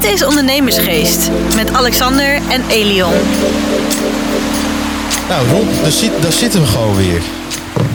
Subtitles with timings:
[0.00, 3.12] Dit is Ondernemersgeest met Alexander en Elion.
[5.28, 7.22] Nou Rob, daar, zit, daar zitten we gewoon weer.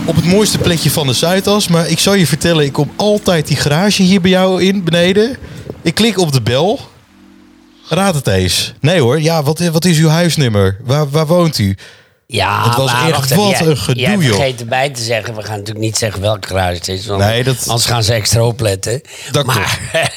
[0.06, 1.68] Op het mooiste plekje van de Zuidas.
[1.68, 5.38] Maar ik zal je vertellen, ik kom altijd die garage hier bij jou in, beneden.
[5.82, 6.80] Ik klik op de bel.
[7.88, 8.74] Raad het eens.
[8.80, 10.78] Nee hoor, ja, wat, wat is uw huisnummer?
[10.84, 11.76] Waar, waar woont u?
[12.28, 15.42] Ja, Het was maar echt wat jij- een gedoe, Jij vergeet erbij te zeggen, we
[15.42, 17.06] gaan natuurlijk niet zeggen welke garage het is.
[17.06, 19.02] Want Nee, dat- Anders gaan ze extra opletten.
[19.32, 19.80] Dat maar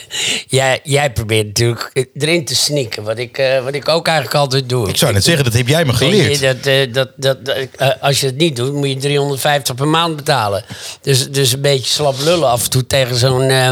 [0.49, 4.69] jij, jij probeert natuurlijk erin te sneaken, wat ik, eh, wat ik ook eigenlijk altijd
[4.69, 4.89] doe.
[4.89, 6.41] Ik zou net zeggen, dat heb jij me je, geleerd.
[6.41, 9.89] dat, eh, dat, dat, dat, eh, als je het niet doet, moet je 350 per
[9.89, 10.65] maand betalen.
[11.03, 13.71] Dus, dus een beetje slap lullen af en toe tegen zo'n eh,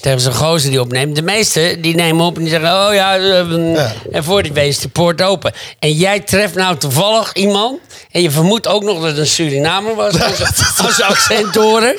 [0.00, 1.16] tegen zo'n gozer die opneemt.
[1.16, 3.92] De meesten die nemen op en die zeggen: Oh ja, eh, Ja.
[4.12, 5.52] en voor die wees de poort open.
[5.78, 7.71] En jij treft nou toevallig iemand.
[8.10, 10.20] En je vermoedt ook nog dat het een Surinamer was.
[10.84, 11.94] Als, accent horen.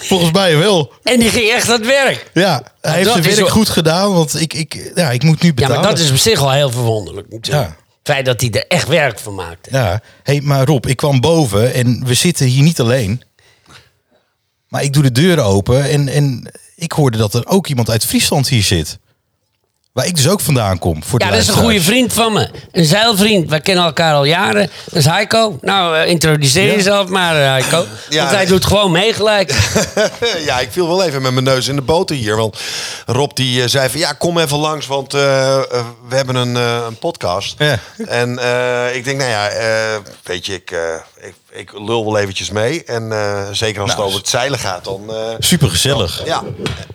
[0.00, 0.92] Volgens mij wel.
[1.02, 2.30] En die ging echt aan het werk.
[2.34, 5.48] Ja, hij heeft zijn werk wel- goed gedaan, want ik, ik, ja, ik moet nu
[5.48, 5.80] Ja, betalen.
[5.80, 7.68] maar dat is op zich al heel verwonderlijk natuurlijk.
[7.68, 7.76] Ja.
[8.02, 9.68] Het feit dat hij er echt werk van maakte.
[9.72, 13.22] Ja, hey, maar Rob, ik kwam boven en we zitten hier niet alleen.
[14.68, 18.04] Maar ik doe de deuren open en, en ik hoorde dat er ook iemand uit
[18.04, 18.98] Friesland hier zit.
[19.94, 21.04] Waar ik dus ook vandaan kom.
[21.04, 22.48] Voor de Ja, dat is een goede vriend van me.
[22.72, 23.50] Een zeilvriend.
[23.50, 24.70] We kennen elkaar al jaren.
[24.84, 25.58] Dat is Heiko.
[25.60, 26.72] Nou, eh, introduceer Ja.
[26.72, 27.86] jezelf maar, eh, Heiko.
[28.08, 28.18] Ja.
[28.22, 29.50] Want hij doet gewoon mee gelijk.
[30.46, 32.36] ja, ik viel wel even met mijn neus in de boter hier.
[32.36, 32.58] Want
[33.06, 36.98] Rob die eh, zei van ja, kom even langs, want we hebben een, eh, een
[36.98, 37.54] podcast.
[37.58, 37.78] Ja.
[38.06, 40.78] En eh, ik denk, nou ja, eh, weet je, ik, eh,
[41.26, 42.84] ik, ik lul wel eventjes mee.
[42.84, 45.14] En eh, zeker als Nou, het over het zeilen gaat, dan...
[45.14, 46.22] eh, Super gezellig.
[46.24, 46.42] ja,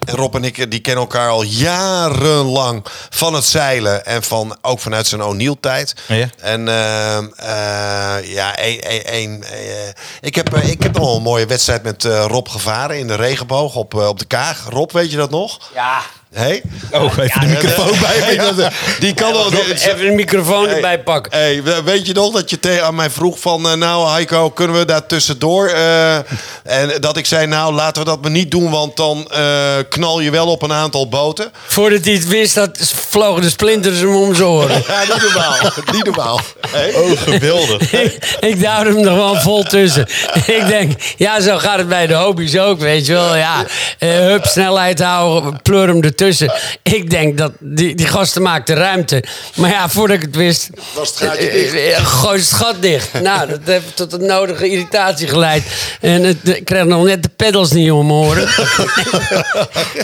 [0.05, 4.57] en Rob en ik eh, die kennen elkaar al jarenlang van het zeilen en van
[4.61, 5.93] ook vanuit zijn O'Neill-tijd.
[6.07, 6.29] Ja.
[6.37, 9.87] En ehm, eh, ja, een, een, een, eh,
[10.21, 13.15] ik heb, ik heb nog wel een mooie wedstrijd met eh, Rob gevaren in de
[13.15, 14.65] regenboog op, op de Kaag.
[14.69, 15.71] Rob, weet je dat nog?
[15.73, 16.01] Ja.
[16.33, 16.61] Hey?
[16.91, 18.33] Oh, even de microfoon bij me.
[18.43, 19.49] Ja, dat- die kan wel.
[19.49, 21.31] die- Even de microfoon Hey, erbij pakken.
[21.39, 23.69] Hey, we- weet je nog dat je tegen aan mij vroeg van...
[23.69, 25.67] eh, nou, Heiko, kunnen we daar tussendoor?
[25.67, 26.15] eh,
[26.63, 28.69] en dat ik zei, nou, laten we dat maar niet doen...
[28.71, 31.51] want dan eh, knal je wel op een aantal boten.
[31.67, 32.77] Voordat hij het wist, dat
[33.09, 34.83] vlogen de splinters hem om zijn oren.
[34.87, 35.55] Ja, niet normaal.
[35.93, 36.39] niet normaal.
[36.67, 36.93] Hey?
[36.93, 37.91] Oh, geweldig.
[38.03, 40.07] ik, ik duwde hem er wel vol tussen.
[40.45, 43.35] ik denk, ja, zo gaat het bij de hobby's ook, weet je wel.
[43.35, 43.65] Ja,
[43.99, 46.53] eh, hup, snelheid houden, pleur hem ertussen.
[46.83, 49.23] Ik denk dat die, die gasten maakten ruimte.
[49.55, 50.69] Maar ja, voordat ik het wist...
[50.93, 53.13] Was het gaatje eh, eh, eh, Gooi het gat dicht.
[53.21, 55.63] nou, dat heeft tot een nodige irritatie geleid.
[56.01, 58.47] En het, ik kreeg nog net de pedals niet om mijn oren.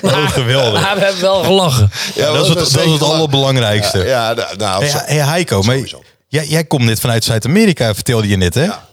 [0.01, 0.81] Oh, geweldig.
[0.81, 1.91] Maar we hebben wel gelachen.
[2.15, 3.97] Ja, dat is het, dat is het allerbelangrijkste.
[4.05, 6.03] Ja, nou, nou, Hey, zo- hey, Heiko, maar Sowieso.
[6.27, 8.63] jij, jij komt net vanuit Zuid-Amerika, vertelde je net, hè?
[8.63, 8.83] ja.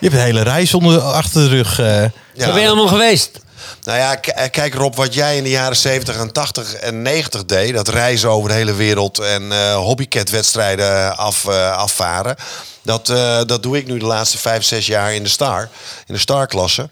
[0.00, 1.78] Je hebt een hele reis onder, achter de rug.
[1.78, 2.02] eh.
[2.34, 2.52] Ja.
[2.52, 3.40] Ben je allemaal geweest?
[3.82, 7.44] Nou ja, eh, kijk Rob, wat jij in de jaren 70 en 80 en 90
[7.44, 7.74] deed...
[7.74, 12.36] dat reizen over de hele wereld en eh hobbycat-wedstrijden af, eh, afvaren...
[12.84, 13.06] Dat,
[13.46, 15.68] dat doe ik nu de laatste vijf, zes jaar in de Star.
[16.06, 16.88] In de Star-klasse.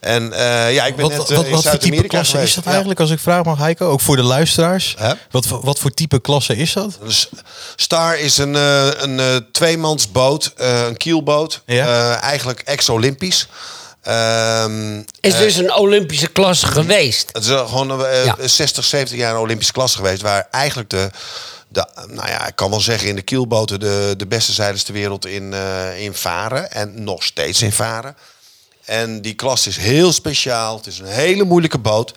[0.00, 0.32] En
[0.70, 2.70] ja, ik ben Wat, net wat, wat, voor type klasse is dat Ja.
[2.70, 3.86] eigenlijk, als ik vraag mag, Heiko?
[3.88, 4.96] Ook voor de luisteraars.
[5.30, 6.98] Wat, voor- wat voor type klasse is dat?
[7.76, 11.62] Star is een, een tweemansboot, een kielboot.
[11.66, 12.20] Ja.
[12.20, 13.48] Eigenlijk ex-Olympisch.
[14.04, 17.28] Ehm, Is dus een Olympische klasse geweest.
[17.32, 18.36] Het is gewoon eh, Ja.
[18.40, 20.22] 60, 70 jaar een Olympische klasse geweest.
[20.22, 21.10] Waar eigenlijk de,
[21.68, 24.94] de, nou ja, ik kan wel zeggen in de kielboten de, de beste zeilers ter
[24.94, 26.70] wereld in, eh, in varen.
[26.72, 28.16] En nog steeds in varen.
[28.84, 30.76] En die klasse is heel speciaal.
[30.76, 32.14] Het is een hele moeilijke boot.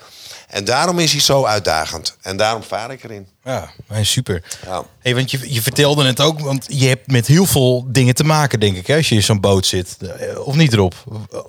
[0.47, 2.15] En daarom is hij zo uitdagend.
[2.21, 3.27] En daarom vaar ik erin.
[3.47, 3.69] Ja,
[4.01, 4.43] super.
[4.65, 4.83] Ja.
[5.01, 8.23] Hey, want je, je vertelde het ook, want je hebt met heel veel dingen te
[8.23, 9.97] maken, denk ik, hè, als je in zo'n boot zit.
[10.01, 10.93] Eh, Of niet erop?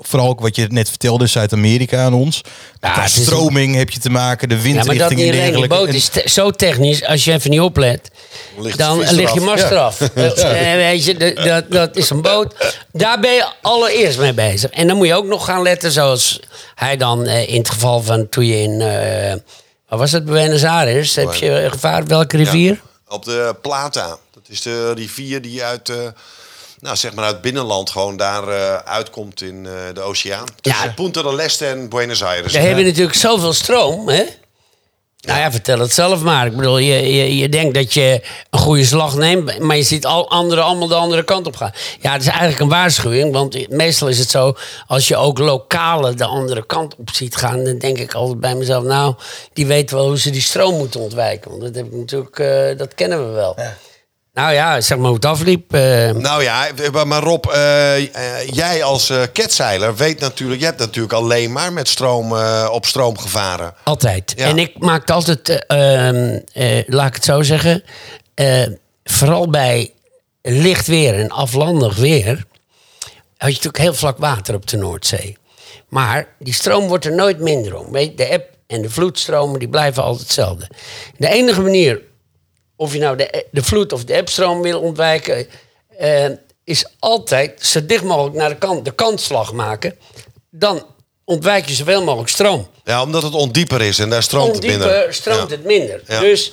[0.00, 2.40] Vooral ook wat je net vertelde, Zuid-Amerika aan ons.
[2.80, 5.68] Ja, is- stroming heb je te maken, de Ja, maar dat windrichting en dergelijke.
[5.74, 8.10] boot is te- zo technisch, als je even niet oplet,
[8.58, 9.44] Ligt de dan ligt je eraf.
[9.44, 9.70] mast Ja.
[9.70, 10.00] eraf.
[10.58, 12.74] Eh, weet je, dat, dat, dat is een boot.
[12.92, 14.70] Daar ben je allereerst mee bezig.
[14.70, 16.40] En dan moet je ook nog gaan letten, zoals
[16.74, 18.80] hij dan eh, in het geval van toen je in...
[18.80, 19.34] eh
[19.96, 21.14] was het, Buenos Aires?
[21.14, 22.72] Heb je gevaar welke rivier?
[22.72, 24.06] Ja, op de Plata.
[24.34, 25.96] Dat is de rivier die uit, eh,
[26.80, 30.46] nou, zeg maar uit binnenland gewoon daar eh, uitkomt in eh, de oceaan.
[30.60, 30.92] Tussen Ja.
[30.92, 32.52] Punta del Este en Buenos Aires.
[32.52, 34.24] Daar heb je natuurlijk zoveel stroom, hè?
[35.28, 36.46] Nou ja, vertel het zelf maar.
[36.46, 40.06] Ik bedoel, je, je, je denkt dat je een goede slag neemt, maar je ziet
[40.06, 41.72] al anderen allemaal de andere kant op gaan.
[42.00, 44.54] Ja, het is eigenlijk een waarschuwing, want meestal is het zo,
[44.86, 48.54] als je ook lokalen de andere kant op ziet gaan, dan denk ik altijd bij
[48.54, 49.14] mezelf, nou,
[49.52, 51.50] die weten wel hoe ze die stroom moeten ontwijken.
[51.50, 53.56] Want dat, heb ik natuurlijk, eh, dat kennen we wel.
[54.38, 55.74] Nou ja, zeg maar hoe het afliep.
[55.74, 56.66] eh, Nou ja,
[57.06, 60.60] maar Rob, eh, eh, jij als eh ketzeiler weet natuurlijk...
[60.60, 62.32] Je hebt natuurlijk alleen maar met stroom
[62.70, 63.74] op stroom gevaren.
[63.84, 64.32] Altijd.
[64.36, 64.46] Ja.
[64.46, 67.82] En ik maakte altijd, eh, ehm, eh, laat ik het zo zeggen,
[69.04, 69.92] vooral bij
[70.42, 72.44] licht weer en aflandig weer,
[73.36, 75.36] had je natuurlijk heel vlak water op de Noordzee.
[75.88, 77.92] Maar die stroom wordt er nooit minder om.
[77.92, 80.68] Weet de eb en de vloedstromen die blijven altijd hetzelfde.
[81.16, 82.00] De enige manier
[82.78, 85.46] of je nou de, de vloed of de ebstroom wil ontwijken,
[85.98, 86.26] eh,
[86.64, 89.98] is altijd zo dicht mogelijk naar de kant, de kantslag maken.
[90.50, 90.86] Dan
[91.24, 92.68] ontwijk je zoveel mogelijk stroom.
[92.84, 95.14] Ja, omdat het ondieper is en daar stroomt het Ondieper minder.
[95.14, 95.56] stroomt Ja.
[95.56, 96.02] het minder.
[96.06, 96.20] Ja.
[96.20, 96.52] Dus,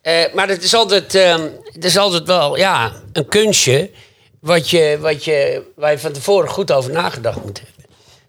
[0.00, 1.36] eh, maar het is, altijd, eh,
[1.72, 3.90] het is altijd wel ja, een kunstje
[4.40, 7.73] wat je, wat je, waar je van tevoren goed over nagedacht moet hebben.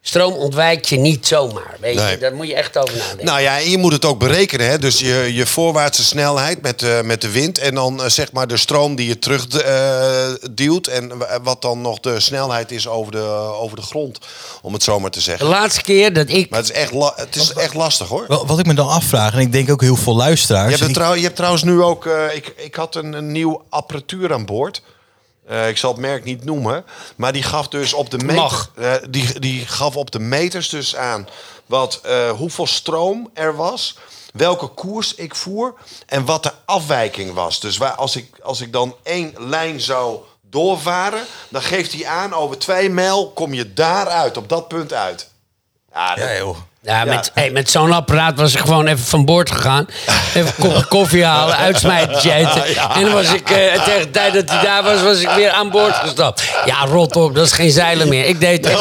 [0.08, 1.76] Stroom ontwijk je niet zomaar.
[1.80, 2.12] Weet Nee.
[2.12, 2.18] je?
[2.18, 3.26] Daar moet je echt over nadenken.
[3.26, 4.70] Nou ja, en je moet het ook berekenen.
[4.70, 4.80] Hè?
[4.80, 7.58] Dus je, je voorwaartse snelheid met, eh, met de wind.
[7.58, 10.88] En dan eh, zeg maar de stroom die je terug eh, duwt.
[10.88, 13.24] En wa- wat dan nog de snelheid is over de,
[13.60, 14.18] over de grond.
[14.62, 15.48] Om het zo maar te de zeggen.
[15.48, 18.26] laatste keer dat ik Maar het is echt, la- het is echt lastig hoor.
[18.28, 20.72] Wel, Wat ik me dan afvraag, en ik denk ook heel veel luisteraars.
[20.72, 22.06] Je hebt, ik- trouw, je hebt trouwens nu ook...
[22.06, 24.82] eh, ik, ik had een, een nieuw apparatuur aan boord.
[25.48, 26.86] Eh, ik zal het merk niet noemen.
[27.16, 28.40] Maar die gaf dus op de meter,
[28.76, 31.28] eh, die, die gaf op de meters dus aan...
[31.66, 33.98] Wat, eh, hoeveel stroom er was...
[34.34, 35.74] Welke koers ik voer
[36.06, 37.60] en wat de afwijking was.
[37.60, 40.20] Dus waar, als, ik, als ik dan één lijn zou
[40.50, 45.30] doorvaren, dan geeft hij aan over twee mijl kom je daaruit, op dat punt uit.
[45.94, 46.58] Ja, dat- Ja, joh.
[46.86, 49.86] Ja, met, hey, met zo'n apparaat was ik gewoon even van boord gegaan.
[50.34, 52.66] Even een kopje koffie halen, uitsmijtertje eten.
[52.96, 55.50] En dan was ik, eh, tegen de tijd dat hij daar was, was ik weer
[55.52, 56.44] aan boord gestapt.
[56.66, 58.26] Ja, rot op, dat is geen zeilen meer.
[58.26, 58.72] Ik deed, ja,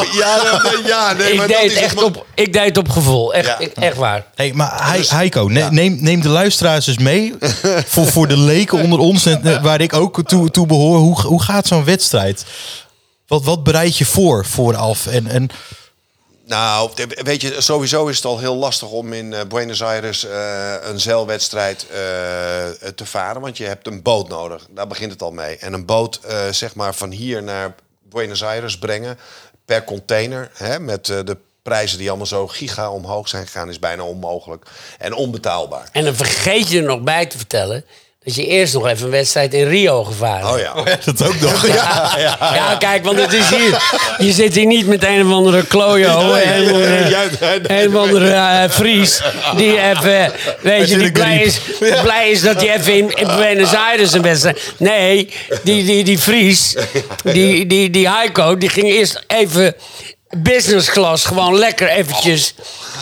[0.63, 2.77] nee, ja, nee, ik maar deed dat het is echt het- op, ik deed het
[2.77, 3.33] op gevoel.
[3.33, 3.57] Echt, Ja.
[3.59, 4.23] ik- echt waar.
[4.35, 7.33] Hey, maar Hei- Heiko, ne- neem, neem de luisteraars eens mee.
[7.87, 10.97] voor, voor de leken onder ons, en, eh, waar ik ook toe, toe behoor.
[10.97, 12.45] Hoe, hoe gaat zo'n wedstrijd?
[13.27, 15.07] Wat, wat bereid je voor vooraf?
[15.07, 15.49] En, en
[16.45, 20.73] Nou, weet je, sowieso is het al heel lastig om in eh, Buenos Aires eh,
[20.81, 21.97] een zeilwedstrijd eh,
[22.95, 23.41] te varen.
[23.41, 24.67] Want je hebt een boot nodig.
[24.69, 25.57] Daar begint het al mee.
[25.57, 26.19] En een boot,
[26.51, 27.75] zeg maar, van hier naar
[28.09, 29.19] Buenos Aires brengen
[29.65, 30.51] per container.
[30.53, 34.65] Hè, met de prijzen die allemaal zo giga omhoog zijn gegaan, is bijna onmogelijk.
[34.97, 35.89] En onbetaalbaar.
[35.91, 37.85] En dan vergeet je er nog bij te vertellen...
[38.25, 40.73] dat je eerst nog even een wedstrijd in Rio gevaren Oh ja.
[41.05, 41.67] dat ook nog.
[41.75, 42.13] Ja.
[42.39, 43.81] Ja, kijk, want het is hier.
[44.17, 46.33] Je zit hier niet met een of andere klojo.
[46.33, 47.81] Nee, nee, nee.
[47.81, 49.21] een of andere eh, Fries.
[49.55, 50.31] Die even,
[50.61, 51.59] weet je, die blij is,
[52.01, 54.73] blij is dat hij even in, in Buenos Aires een wedstrijd.
[54.77, 55.29] Nee,
[55.63, 56.75] die, die, die Fries,
[57.23, 59.75] die, die, die Heiko, die ging eerst even
[60.37, 61.25] business class.
[61.25, 62.55] Gewoon lekker eventjes.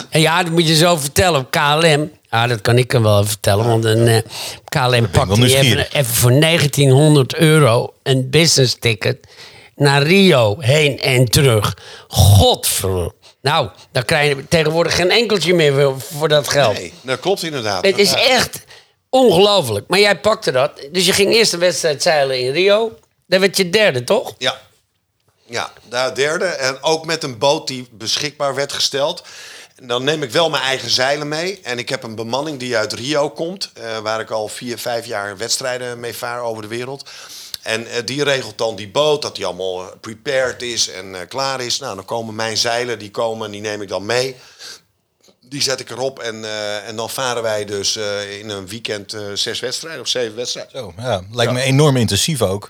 [0.09, 2.11] En ja, dat moet je zo vertellen op KLM.
[2.33, 3.67] Ja, dat kan ik hem wel even vertellen.
[3.67, 4.21] Want een eh,
[4.69, 9.27] KLM pakt die even, even voor 1900 euro een business ticket
[9.75, 11.77] naar Rio heen en terug.
[12.07, 13.11] Godver.
[13.41, 16.73] Nou, daar krijg je tegenwoordig geen enkeltje meer voor- voor dat geld.
[16.73, 17.85] Nee, dat klopt inderdaad.
[17.85, 18.63] Het is echt
[19.09, 19.87] ongelooflijk.
[19.87, 20.71] Maar jij pakte dat.
[20.91, 22.91] Dus je ging eerst een wedstrijd zeilen in Rio.
[23.27, 24.33] Dan werd je derde, toch?
[24.37, 24.59] Ja.
[25.45, 26.45] Ja, daar derde.
[26.45, 29.23] En ook met een boot die beschikbaar werd gesteld.
[29.83, 31.59] En dan neem ik wel mijn eigen zeilen mee.
[31.63, 33.71] En ik heb een bemanning die uit Rio komt.
[33.73, 37.09] eh, waar ik al vier, vijf jaar wedstrijden mee vaar over de wereld.
[37.61, 41.61] En eh, die regelt dan die boot, dat die allemaal eh, prepared is en klaar
[41.61, 41.79] is.
[41.79, 44.35] Nou, dan komen mijn zeilen, die komen, die neem ik dan mee.
[45.39, 46.45] Die zet ik erop en,
[46.85, 47.95] en dan varen wij dus
[48.39, 50.71] in een weekend zes wedstrijden of zeven wedstrijden.
[50.79, 52.69] Zo, ja, lijkt me enorm intensief ook.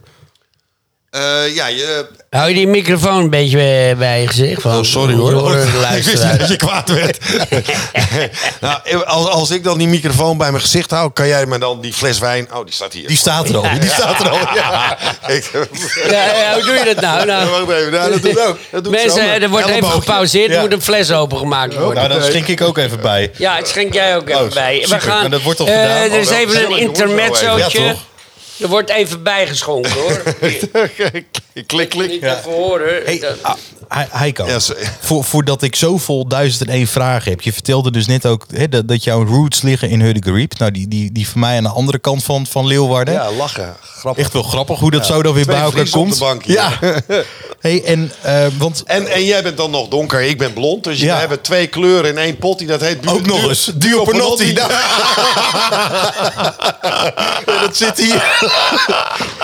[1.14, 4.62] Eh, ja, je, Hou je die microfoon een beetje bij- bij je gezicht?
[4.62, 5.32] Van, Oh, sorry hoor.
[5.32, 6.38] De Ik wist niet luisteraars.
[6.38, 7.18] dat je kwaad werd.
[8.62, 11.82] nou, als, als ik dan die microfoon bij mijn gezicht hou, kan jij me dan
[11.82, 12.48] die fles wijn...
[12.54, 13.08] Oh, die staat hier.
[13.08, 13.80] Die staat er al.
[13.80, 14.38] Die staat er al.
[14.56, 15.52] Ja, ik,
[16.10, 17.26] Ja, ja, hoe doe je dat nou?
[17.26, 18.58] nou Wacht even, nou, dat doe ik ook.
[18.72, 20.48] Dat doe mensen, er wordt even gepauzeerd.
[20.50, 20.62] Er Ja.
[20.62, 21.96] moet een fles opengemaakt worden.
[21.96, 23.32] Nou, dan schenk ik ook even bij.
[23.38, 24.86] Ja, het schenk jij ook even Oh, bij.
[24.90, 25.98] We gaan, dat wordt al eh, gedaan?
[25.98, 27.82] Er is Oh, even een intermezzootje.
[27.82, 28.02] Ja, toch?
[28.60, 30.24] Er wordt even bijgeschonken, hoor.
[31.68, 32.10] klik, klik.
[32.10, 33.04] Niet even horen.
[33.06, 33.22] Hey,
[34.10, 34.60] Heiko, Ja,
[35.00, 37.42] voor, voordat ik zo vol duizend en één vragen heb.
[37.42, 40.58] Je vertelde dus net ook hè, dat, dat jouw roots liggen in Huddegarib.
[40.58, 43.14] Nou, die, die, die van mij aan de andere kant van, van Leeuwarden.
[43.14, 43.76] Ja, lachen.
[43.82, 44.24] Grappig.
[44.24, 46.18] Echt wel grappig hoe dat zo dan weer Twee bij elkaar Friesen op komt.
[46.18, 46.72] de bank ja.
[47.60, 50.84] hey, en, eh, want En, en jij bent dan nog donker, ik ben blond.
[50.84, 51.14] Dus Ja.
[51.14, 52.58] we hebben twee kleuren in één pot.
[52.58, 53.08] Die dat heet...
[53.08, 53.72] ook nog eens.
[53.76, 54.54] Duo Panotti.
[57.46, 58.24] Ja, dat zit hier.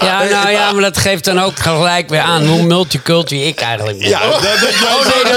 [0.01, 3.97] Ja, nou ja, maar dat geeft dan ook gelijk weer aan hoe multicultureel ik eigenlijk
[3.99, 4.09] ben.
[4.09, 4.51] Ja, dat, dat,
[4.83, 5.33] Oh nee,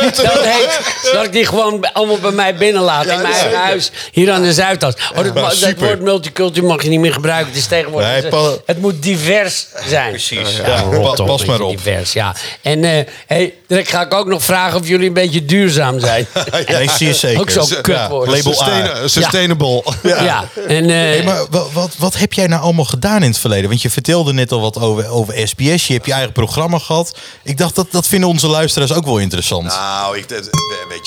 [0.00, 0.78] dat, dat heet
[1.12, 3.90] dat ik die gewoon allemaal bij mij binnenlaat in mijn eigen huis.
[4.12, 4.94] Hier aan de Zuidas.
[5.16, 7.48] Oh, dat, woord multicultuur mag je niet meer gebruiken.
[7.48, 8.08] Het is tegenwoordig.
[8.10, 10.10] Nee, het- pa- het moet divers zijn.
[10.10, 10.56] Precies.
[10.56, 11.70] Ja, Ja, op, pas maar op.
[11.76, 12.34] Divers, ja.
[12.62, 16.26] En eh hey, direct ga ik ook nog vragen of jullie een beetje duurzaam zijn.
[16.66, 17.40] Nee, zeer zeker.
[17.40, 18.28] Ook zo'n kutwoord.
[18.30, 19.08] label A.
[19.08, 19.82] Sustainable.
[20.02, 20.44] Ja.
[20.68, 23.68] En, eh, Hey, maar wa- wat, wat heb jij nou allemaal gedaan in het verleden?
[23.68, 25.86] Want je vertelde net al wat over, over SBS.
[25.86, 27.18] Je hebt je eigen programma gehad.
[27.42, 29.66] Ik dacht, dat, dat vinden onze luisteraars ook wel interessant.
[29.66, 30.42] Nou, ik, weet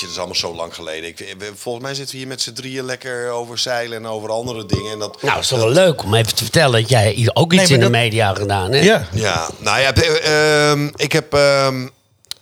[0.00, 1.08] dat is allemaal zo lang geleden.
[1.08, 4.66] Ik, volgens mij zitten we hier met z'n drieën lekker over zeilen en over andere
[4.66, 4.92] dingen.
[4.92, 7.52] En dat, nou, is toch wel leuk om even te vertellen dat jij hier ook
[7.52, 8.84] iets Nee, in de media gedaan hebt.
[8.84, 9.06] ja.
[9.12, 11.34] Ja, nou ja, eh, ehm, ik heb.
[11.34, 11.86] ehm,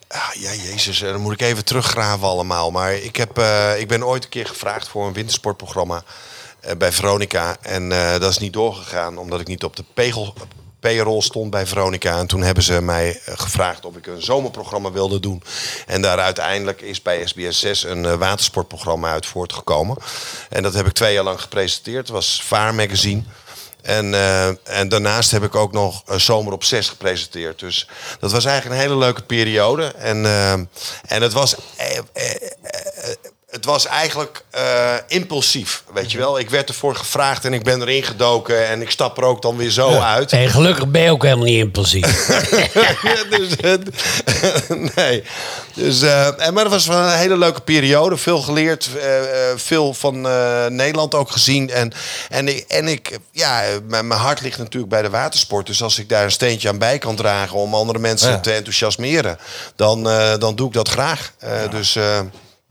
[0.09, 2.71] ah, ja, jezus, eh, dan moet ik even teruggraven allemaal.
[2.71, 6.03] Maar ik, heb, eh, ik ben ooit een keer gevraagd voor een wintersportprogramma
[6.79, 7.57] bij Veronica.
[7.61, 10.35] En eh, dat is niet doorgegaan, omdat ik niet op de pegel,
[10.85, 12.19] payroll stond bij Veronica.
[12.19, 15.43] En toen hebben ze mij eh, gevraagd of ik een zomerprogramma wilde doen.
[15.87, 19.97] En daar uiteindelijk is bij SBS 6 een eh, watersportprogramma uit voortgekomen.
[20.49, 22.09] En dat heb ik twee jaar lang gepresenteerd.
[22.09, 23.23] Was Vaar Magazine.
[23.83, 27.59] En, eh, en daarnaast heb ik ook nog eh, Zomer op 6 gepresenteerd.
[27.59, 27.89] Dus
[28.21, 29.85] dat was eigenlijk een hele leuke periode.
[29.87, 30.27] En,
[31.07, 31.55] en het was.
[33.55, 36.39] Het was eigenlijk eh, impulsief, weet je wel.
[36.39, 39.57] Ik werd ervoor gevraagd en ik ben erin gedoken en ik stap er ook dan
[39.57, 40.31] weer zo uit.
[40.31, 42.27] Hey, gelukkig ben je ook helemaal niet impulsief.
[43.31, 43.57] dus,
[44.95, 45.23] nee.
[45.75, 48.17] Dus, en, maar het was wel een hele leuke periode.
[48.17, 49.09] Veel geleerd, eh,
[49.57, 50.21] veel van
[50.77, 51.71] Nederland ook gezien.
[51.71, 51.93] En,
[52.29, 55.67] en, ik- en ik, ja, mijn, mijn hart ligt natuurlijk bij de watersport.
[55.67, 58.41] Dus als ik daar een steentje aan bij kan dragen om andere mensen Ja.
[58.41, 59.39] te enthousiasmeren,
[59.77, 60.03] dan,
[60.39, 61.33] dan doe ik dat graag.
[61.71, 61.99] Dus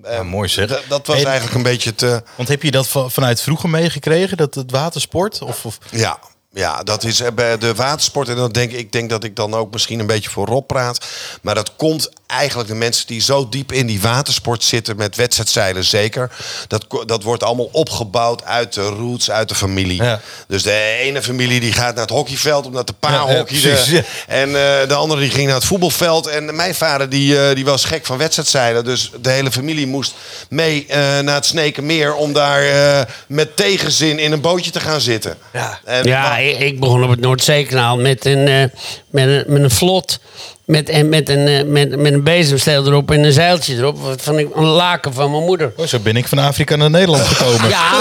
[0.04, 0.68] eh, eh, mooi zeg.
[0.68, 2.02] d- dat was Hey, eigenlijk een beetje het.
[2.02, 5.42] eh, Want heb je dat va- vanuit vroeger meegekregen, dat het watersport?
[5.42, 6.20] Of, of, Ja,
[6.54, 8.30] ja, dat is eh, bij de watersport.
[8.30, 10.68] En dan denk ik, ik denk dat ik dan ook misschien een beetje voor Rob
[10.68, 11.06] praat.
[11.42, 15.84] Maar dat komt eigenlijk de mensen die zo diep in die watersport zitten, met wedstrijdzeilen
[15.84, 16.32] zeker.
[16.68, 20.04] Dat, dat wordt allemaal opgebouwd uit de roots, uit de familie.
[20.04, 20.22] Ja.
[20.48, 24.06] Dus de ene familie die gaat naar het hockeyveld omdat de pa Ja, hockeyde.
[24.28, 26.28] En eh, de andere die ging naar het voetbalveld.
[26.28, 28.84] En mijn vader die, eh, die was gek van wedstrijdzeilen.
[28.84, 30.14] Dus de hele familie moest
[30.50, 35.02] mee eh, naar het Snekenmeer om daar eh, met tegenzin in een bootje te gaan
[35.02, 35.38] zitten.
[35.52, 35.80] Ja.
[35.84, 38.64] En Ja, ik, begon op het Noordzeekanaal met een, eh,
[39.10, 40.20] met een, met een vlot.
[40.66, 44.02] Met, en met, een, eh, met, met een bezemsteel erop en een zeiltje erop.
[44.02, 45.74] Wat van ik, een laken van mijn moeder.
[45.78, 47.70] Oh, zo ben ik van Afrika naar Nederland gekomen.
[47.70, 47.92] Ja,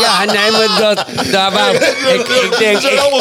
[0.00, 3.20] ja nee, maar dat, daar wou, ik, ik denk, zijn ik, allemaal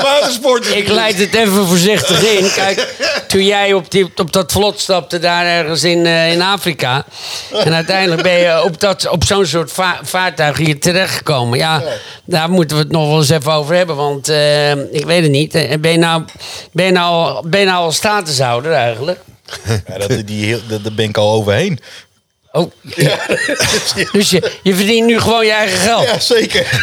[0.74, 2.52] ik leid het even voorzichtig in.
[2.56, 2.88] Kijk,
[3.28, 7.06] toen jij op, die, op dat vlot stapte daar ergens in, eh, in Afrika.
[7.54, 11.58] En uiteindelijk ben je op, dat, op zo'n soort va- vaartuig hier terechtgekomen.
[11.58, 11.82] Ja,
[12.26, 13.96] daar moeten we het nog wel eens even over hebben.
[13.96, 15.52] Want eh, ik weet het niet.
[15.82, 16.24] Ben je nou,
[16.72, 19.20] ben je nou, ben je nou al statushouder eigenlijk?
[19.88, 21.80] Ja, dat, die, dat, daar ben ik al overheen.
[22.52, 22.72] Oh,
[24.12, 26.04] dus je, je verdient nu gewoon je eigen geld.
[26.04, 26.68] Ja, zeker.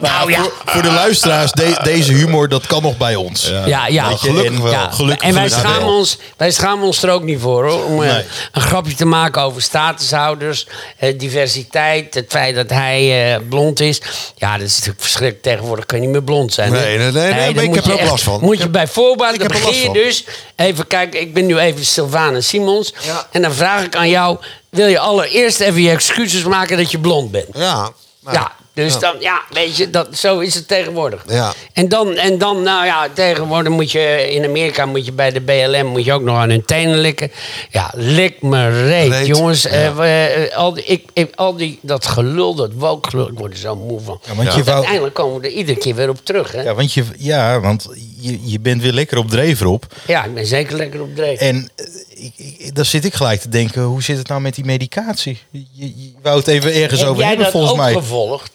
[0.00, 0.46] Nou ja.
[0.64, 3.48] Voor de luisteraars, de- deze humor, dat kan nog bij ons.
[3.66, 4.08] Ja, ja.
[4.08, 4.72] Je, gelukkig wel.
[4.72, 4.90] Ja.
[4.90, 7.84] Gelukkig en wij schamen, ons, wij schamen ons er ook niet voor hoor.
[7.84, 8.24] Om eh, Nee.
[8.52, 10.66] een grapje te maken over statushouders,
[10.98, 14.00] eh, diversiteit, het feit dat hij eh, blond is.
[14.36, 15.42] Ja, dat is natuurlijk verschrikkelijk.
[15.42, 16.72] Tegenwoordig kan je niet meer blond zijn.
[16.72, 18.40] Nee, nee, nee, nee, dan maar ik moet heb er je ook echt- last van.
[18.40, 20.04] Moet je bij voorbaat, Ik dan heb er begin je last van.
[20.04, 20.24] dus.
[20.56, 22.94] Even kijken, ik ben nu even Sylvana Simons.
[23.06, 23.26] Ja.
[23.32, 24.38] En dan vraag ik aan jou:
[24.68, 27.46] wil je allereerst even je excuses maken dat je blond bent?
[27.52, 27.90] Ja.
[28.20, 31.24] nou, Ja, dus dan, ja, weet je, dat, zo is het tegenwoordig.
[31.28, 31.52] Ja.
[31.72, 35.40] En dan, en dan, nou ja, tegenwoordig moet je, in Amerika moet je bij de
[35.40, 37.30] BLM moet je ook nog aan hun tenen likken.
[37.70, 39.62] Ja, lik me reet, Reet, jongens.
[39.62, 39.70] ja.
[39.70, 43.52] Eh, we, eh, al, die, ik, ik, al die, dat gelul, dat woke ik word
[43.52, 44.20] er zo moe van.
[44.26, 44.56] Ja, want Ja.
[44.56, 46.58] je wou, Uiteindelijk komen we er iedere keer weer op terug, hè?
[46.58, 47.88] Ja, ja, want, je, ja, want
[48.20, 49.86] je, je bent weer lekker op dreef op.
[50.06, 51.40] ik ben zeker lekker op dreef.
[51.40, 51.84] En eh,
[52.24, 55.38] ik, ik, dan zit ik gelijk te denken, hoe zit het nou met die medicatie?
[55.50, 57.92] Je, je wou het even ergens Heb over jij hebben, dat volgens ook mij.
[57.92, 58.52] gevolgd?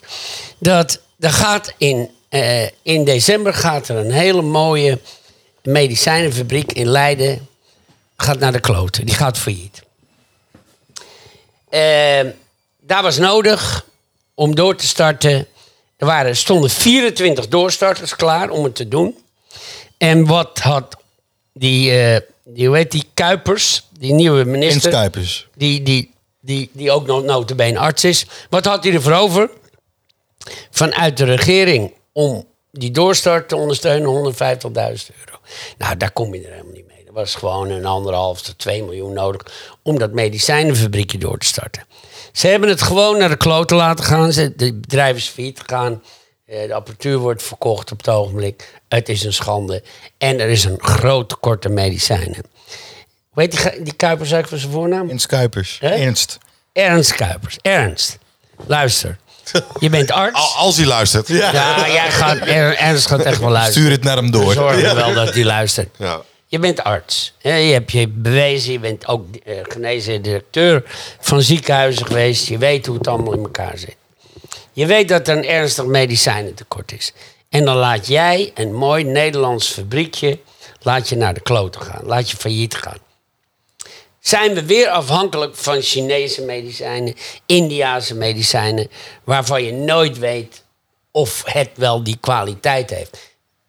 [0.58, 4.98] Dat er gaat in, eh, in december gaat er een hele mooie
[5.62, 7.48] medicijnenfabriek in Leiden
[8.16, 9.06] gaat naar de kloten.
[9.06, 9.82] Die gaat failliet.
[11.68, 12.30] Eh,
[12.80, 13.84] daar was nodig
[14.34, 15.46] om door te starten.
[15.96, 19.18] Er waren, stonden 24 doorstarters klaar om het te doen.
[19.98, 20.96] En wat had
[21.52, 22.20] die, eh,
[22.54, 24.90] die hoe heet die, Kuipers, die nieuwe minister...
[24.90, 25.48] Inskuipers.
[25.56, 28.26] Die, die, die, die ook nog notabene arts is.
[28.50, 29.50] Wat had hij ervoor over?
[30.70, 34.40] Vanuit de regering om die doorstart te ondersteunen 150.000
[34.72, 35.38] euro.
[35.78, 37.04] Nou, daar kom je er helemaal niet mee.
[37.06, 39.46] Er was gewoon een anderhalf tot 2 miljoen nodig
[39.82, 41.84] om dat medicijnenfabriekje door te starten.
[42.32, 44.32] Ze hebben het gewoon naar de kloten laten gaan.
[44.32, 46.02] Ze, de bedrijf is failliet gegaan.
[46.50, 48.80] Eh, de apparatuur wordt verkocht op het ogenblik.
[48.88, 49.82] Het is een schande.
[50.18, 52.42] En er is een groot tekort aan medicijnen.
[53.34, 55.08] Heet die, die Kuipers eigenlijk van zijn voornaam?
[55.08, 55.78] Ernst Kuipers.
[55.80, 56.38] Ernst.
[56.72, 57.56] Ernst Kuipers.
[57.62, 58.18] Ernst.
[58.66, 59.16] Luister.
[59.78, 60.36] Je bent arts.
[60.38, 61.28] Al- Als hij luistert.
[61.28, 63.82] Ja, jij gaat, Er- Ernst gaat echt wel luisteren.
[63.82, 64.52] Stuur het naar hem door.
[64.52, 65.88] Zorg er wel dat hij luistert.
[65.98, 66.20] Ja.
[66.46, 67.32] Je bent arts.
[67.38, 68.72] Je hebt je bewezen.
[68.72, 70.82] Je bent ook eh, genezen directeur
[71.20, 72.46] van ziekenhuizen geweest.
[72.48, 73.96] Je weet hoe het allemaal in elkaar zit.
[74.80, 77.12] Je weet dat er een ernstig medicijnentekort is.
[77.48, 80.38] En dan laat jij een mooi Nederlands fabriekje
[80.82, 82.04] laat je naar de kloten gaan.
[82.04, 82.98] Laat je failliet gaan.
[84.20, 87.14] Zijn we weer afhankelijk van Chinese medicijnen,
[87.46, 88.90] Indiase medicijnen,
[89.24, 90.64] waarvan je nooit weet
[91.10, 93.18] of het wel die kwaliteit heeft.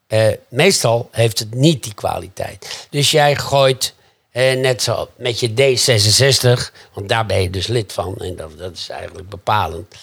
[0.07, 2.87] Eh, meestal heeft het niet die kwaliteit.
[2.89, 3.93] Dus jij gooit,
[4.31, 8.71] eh, net zo met je D66, want daar ben je dus lid van, en dat,
[8.73, 9.95] is eigenlijk bepalend.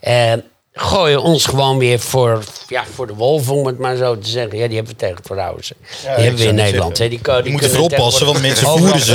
[0.00, 0.32] Eh,
[0.74, 4.28] gooi je ons gewoon weer voor, ja, voor de wolf, om het maar zo te
[4.28, 4.58] zeggen.
[4.58, 5.64] Ja, die hebben we tegen het verhouden.
[5.64, 6.98] die hebben we in Nederland.
[6.98, 7.08] hè.
[7.08, 9.12] Die, ko- die Je moet ervoor kunnen oppassen, want mensen voeren ze.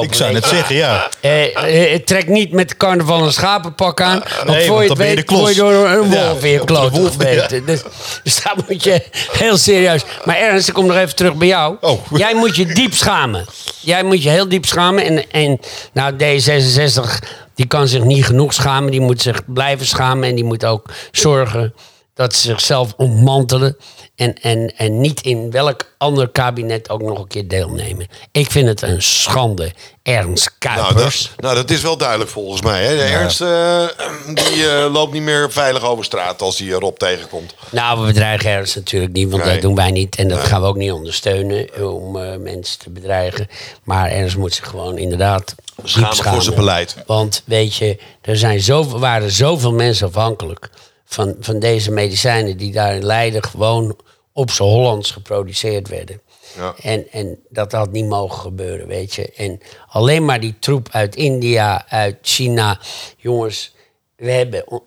[0.00, 0.40] Ik zou je.
[0.46, 1.08] zeggen, ja.
[1.20, 4.22] Eh, eh, trek niet met carnaval een schapenpak aan.
[4.44, 6.64] want nee, voor want je het weet, word je door een Ja, wolf op de
[6.64, 7.66] kloot.
[7.66, 7.82] Dus,
[8.24, 10.02] dus daar moet je heel serieus...
[10.24, 11.76] Maar Ernst, ik kom nog even terug bij jou.
[11.80, 12.00] Oh.
[12.14, 13.46] Jij moet je diep schamen.
[13.80, 15.04] Jij moet je heel diep schamen.
[15.04, 15.60] En, en
[15.92, 17.18] nou, D66,
[17.60, 18.90] die kan zich niet genoeg schamen.
[18.90, 20.28] Die moet zich blijven schamen.
[20.28, 21.74] En die moet ook zorgen
[22.14, 23.76] dat ze zichzelf ontmantelen.
[24.14, 28.06] En, en, en niet in welk ander kabinet ook nog een keer deelnemen.
[28.32, 29.72] Ik vind het een schande.
[30.02, 31.22] Ernst Nou Kuipers.
[31.22, 32.84] dat, nou, dat is wel duidelijk volgens mij.
[32.84, 32.96] Hè?
[32.96, 33.86] De Ernst eh,
[34.34, 37.54] die, eh, loopt niet meer veilig over straat als hij Rob tegenkomt.
[37.70, 39.52] Nou, we bedreigen Ernst natuurlijk niet, want Nee.
[39.52, 40.16] dat doen wij niet.
[40.16, 43.48] En dat gaan we ook niet ondersteunen om eh, mensen te bedreigen.
[43.84, 46.96] Maar Ernst moet zich gewoon inderdaad Schamen voor zijn beleid.
[47.06, 50.70] Want weet je, er zijn zoveel, waren zoveel mensen afhankelijk
[51.04, 52.56] van, van deze medicijnen...
[52.56, 53.96] die daar in Leiden gewoon
[54.32, 56.20] op z'n Hollands geproduceerd werden.
[56.56, 56.74] Ja.
[56.82, 59.32] En, en dat had niet mogen gebeuren, weet je.
[59.32, 62.80] En alleen maar die troep uit India, uit China.
[63.16, 63.74] Jongens,
[64.16, 64.82] we hebben on-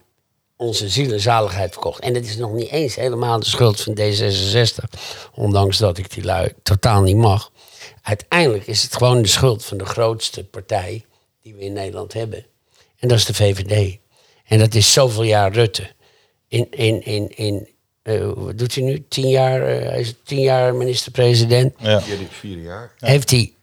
[0.57, 1.99] onze ziel en zaligheid verkocht.
[1.99, 4.99] En dat is nog niet eens helemaal de schuld van D66.
[5.33, 7.51] Ondanks dat ik die lui totaal niet mag.
[8.03, 11.05] Uiteindelijk is het gewoon de schuld van de grootste partij
[11.41, 12.45] die we in Nederland hebben.
[12.97, 13.97] En dat is de VVD.
[14.45, 15.91] En dat is zoveel jaar Rutte.
[16.47, 17.67] In, in, in, in
[18.01, 19.05] eh, wat doet hij nu?
[19.07, 22.01] Tien jaar, eh, hij is tien jaar minister-president Ja.
[22.01, 22.93] Vierde, vierde jaar.
[22.99, 23.53] heeft hij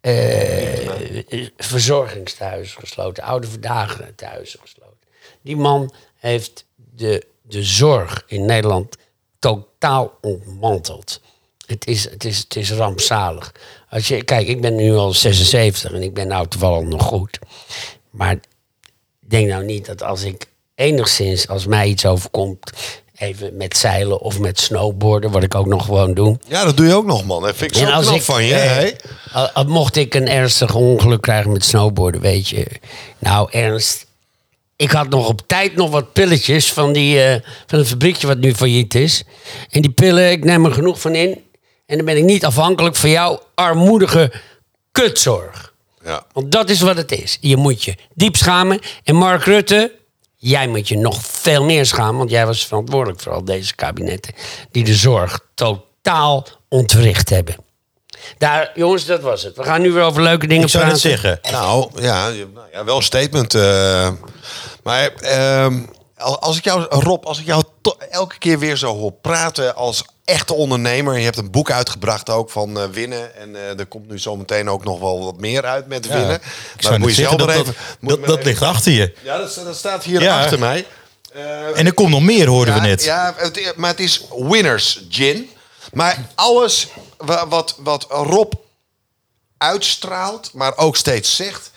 [0.00, 5.08] eh verzorgingstehuizen gesloten, oude verdagen tehuizen gesloten.
[5.42, 8.96] Die man heeft de, de zorg in Nederland
[9.38, 11.20] totaal ontmanteld.
[11.66, 13.52] Het is, het, is, het is rampzalig.
[13.90, 17.38] Als je, kijk, ik ben nu al 76 en ik ben nou toevallig nog goed.
[18.10, 18.36] Maar
[19.20, 22.70] denk nou niet dat als ik enigszins, als mij iets overkomt,
[23.16, 26.38] even met zeilen of met snowboarden, wat ik ook nog gewoon doe.
[26.48, 27.42] Ja, dat doe je ook nog, man.
[27.42, 28.96] Dat vind ik zo En als knap ik, van je.
[29.32, 32.66] eh, mocht ik een ernstig ongeluk krijgen met snowboarden, weet je.
[33.18, 34.06] Nou, Ernst.
[34.76, 38.38] Ik had nog op tijd nog wat pilletjes van, die, eh, van het fabriekje wat
[38.38, 39.22] nu failliet is.
[39.70, 41.42] En die pillen, ik neem er genoeg van in.
[41.86, 44.32] En dan ben ik niet afhankelijk van jouw armoedige
[44.92, 45.72] kutzorg.
[46.04, 46.24] Ja.
[46.32, 47.38] Want dat is wat het is.
[47.40, 48.80] Je moet je diep schamen.
[49.04, 49.92] En Mark Rutte,
[50.36, 52.16] jij moet je nog veel meer schamen.
[52.18, 54.34] Want jij was verantwoordelijk voor al deze kabinetten.
[54.70, 57.56] Die de zorg totaal ontwricht hebben.
[58.38, 59.56] Daar, jongens, dat was het.
[59.56, 61.10] We gaan nu weer over leuke dingen Ik zou net praten.
[61.10, 61.38] zeggen.
[61.52, 63.54] Nou, ja, nou ja, wel een statement.
[63.54, 64.10] eh.
[64.82, 65.80] maar ehm,
[66.16, 67.62] als ik jou, Rob, als ik jou
[68.10, 71.18] elke keer weer zo hoor praten als echte ondernemer.
[71.18, 73.36] Je hebt een boek uitgebracht ook van eh, winnen.
[73.36, 76.26] En eh, er komt nu zometeen ook nog wel wat meer uit met winnen.
[76.28, 76.40] Maar
[76.78, 77.64] zou moet je zelf dat, even...
[77.64, 79.14] dat, dat, dat even- ligt achter je.
[79.22, 80.40] Ja, dat, dat staat hier Ja.
[80.42, 80.86] achter mij.
[81.74, 83.04] En er komt nog meer, hoorden ja, we net.
[83.04, 85.50] Ja, het, maar het is winners gin.
[85.92, 88.52] Maar alles wa- wat, wat Rob
[89.58, 91.70] uitstraalt, maar ook steeds zegt,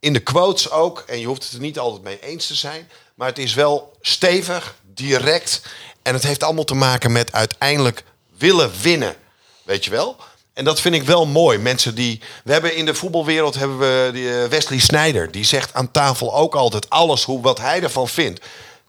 [0.00, 2.88] in de quotes ook, en je hoeft het er niet altijd mee eens te zijn,
[3.18, 5.62] maar het is wel stevig, direct
[6.02, 8.04] en het heeft allemaal te maken met uiteindelijk
[8.36, 9.14] willen winnen.
[9.62, 10.16] Weet je wel?
[10.52, 11.58] En dat vind ik wel mooi.
[11.58, 12.20] Mensen die.
[12.44, 15.30] We hebben in de voetbalwereld hebben we eh, Wesley Sneijder.
[15.30, 18.40] Die zegt aan tafel ook altijd alles hoe, wat hij ervan vindt.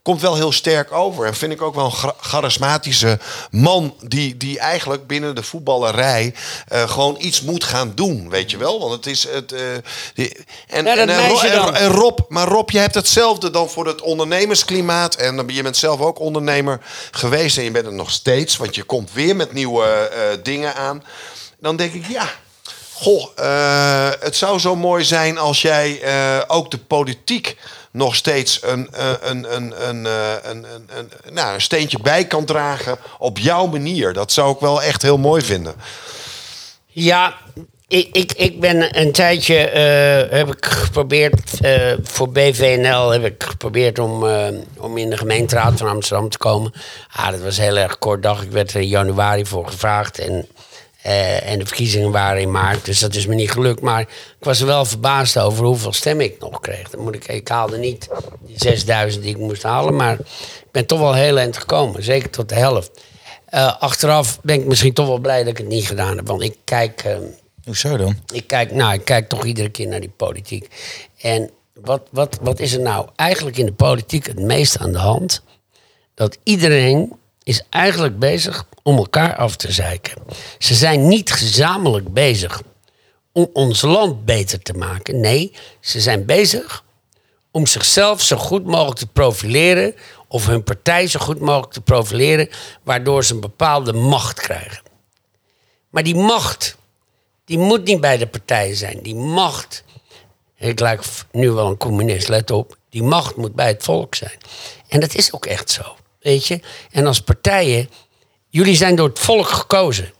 [0.09, 1.25] Komt wel heel sterk over.
[1.25, 3.19] En vind ik ook wel een charismatische
[3.51, 3.95] man.
[4.01, 6.33] Die, die eigenlijk binnen de voetballerij.
[6.67, 8.29] eh, gewoon iets moet gaan doen.
[8.29, 8.79] Weet je wel?
[8.79, 9.27] Want het is.
[9.27, 9.61] Het, eh,
[10.13, 11.77] die- en, Ja, en, en, dan.
[11.77, 15.15] Rob, maar Rob, je hebt hetzelfde dan voor het ondernemersklimaat.
[15.15, 16.79] En je bent zelf ook ondernemer
[17.11, 18.57] geweest en je bent het nog steeds.
[18.57, 21.03] Want je komt weer met nieuwe eh, dingen aan.
[21.59, 22.29] Dan denk ik, ja,
[22.93, 23.25] Goh,
[24.19, 26.01] het zou zo mooi zijn als jij
[26.47, 27.55] ook de politiek
[27.91, 32.25] nog steeds een, eh, een, een, een, eh, een, een, een, nou, een steentje bij
[32.25, 34.13] kan dragen op jouw manier.
[34.13, 35.73] Dat zou ik wel echt heel mooi vinden.
[36.85, 37.33] Ja,
[37.87, 41.51] ik, ik, ik ben een tijdje eh, heb ik geprobeerd
[42.03, 44.25] voor BVNL heb ik geprobeerd om,
[44.77, 46.73] om in de gemeenteraad van Amsterdam te komen.
[47.15, 48.43] Ah, dat was heel erg kort dag.
[48.43, 50.47] Ik werd er in januari voor gevraagd en,
[51.01, 53.81] eh, en de verkiezingen waren in maart, dus dat is me niet gelukt.
[53.81, 54.07] Maar ik
[54.39, 56.89] was er wel verbaasd over hoeveel stemmen ik nog kreeg.
[56.89, 58.07] Dan moet ik, ik haalde niet
[58.41, 62.29] die 6000 die ik moest halen, maar ik ben toch wel heel eind gekomen, zeker
[62.29, 62.91] tot de helft.
[63.45, 66.41] Eh, achteraf ben ik misschien toch wel blij dat ik het niet gedaan heb, want
[66.41, 67.03] ik kijk.
[67.03, 67.17] eh,
[67.65, 68.17] Hoezo dan?
[68.33, 70.67] ik kijk, nou, ik kijk toch iedere keer naar die politiek.
[71.21, 74.97] En wat, wat, wat is er nou eigenlijk in de politiek het meest aan de
[74.97, 75.43] hand?
[76.13, 77.13] Dat iedereen
[77.49, 80.21] is eigenlijk bezig om elkaar af te zeiken.
[80.57, 82.61] Ze zijn niet gezamenlijk bezig
[83.31, 85.19] om ons land beter te maken.
[85.19, 86.83] Nee, ze zijn bezig
[87.51, 89.95] om zichzelf zo goed mogelijk te profileren...
[90.27, 92.49] of hun partij zo goed mogelijk te profileren...
[92.83, 94.81] waardoor ze een bepaalde macht krijgen.
[95.89, 96.77] Maar die macht,
[97.45, 98.99] die moet niet bij de partijen zijn.
[99.01, 99.83] Die macht,
[100.57, 102.77] ik lijk nu wel een communist, let op.
[102.89, 104.37] Die macht moet bij het volk zijn.
[104.87, 106.59] En dat is ook echt zo, weet je.
[106.91, 107.89] En als partijen,
[108.49, 110.11] jullie zijn door het volk gekozen.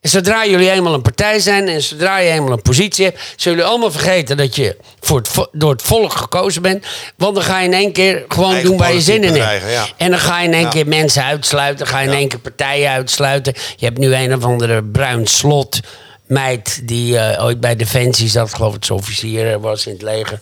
[0.00, 3.58] En zodra jullie eenmaal een partij zijn en zodra je eenmaal een positie hebt, zullen
[3.58, 6.86] jullie allemaal vergeten dat je voor het, vo- door het volk gekozen bent.
[7.16, 9.70] Want dan ga je in één keer gewoon Eigen doen waar je zin in hebt.
[9.70, 9.86] ja.
[9.96, 10.68] En dan ga je in één Ja.
[10.68, 12.18] keer mensen uitsluiten, ga je in Ja.
[12.18, 13.54] één keer partijen uitsluiten.
[13.76, 15.80] Je hebt nu een of andere bruin slot
[16.26, 20.40] meid die eh, ooit bij Defensie zat, geloof ik, als officier was in het leger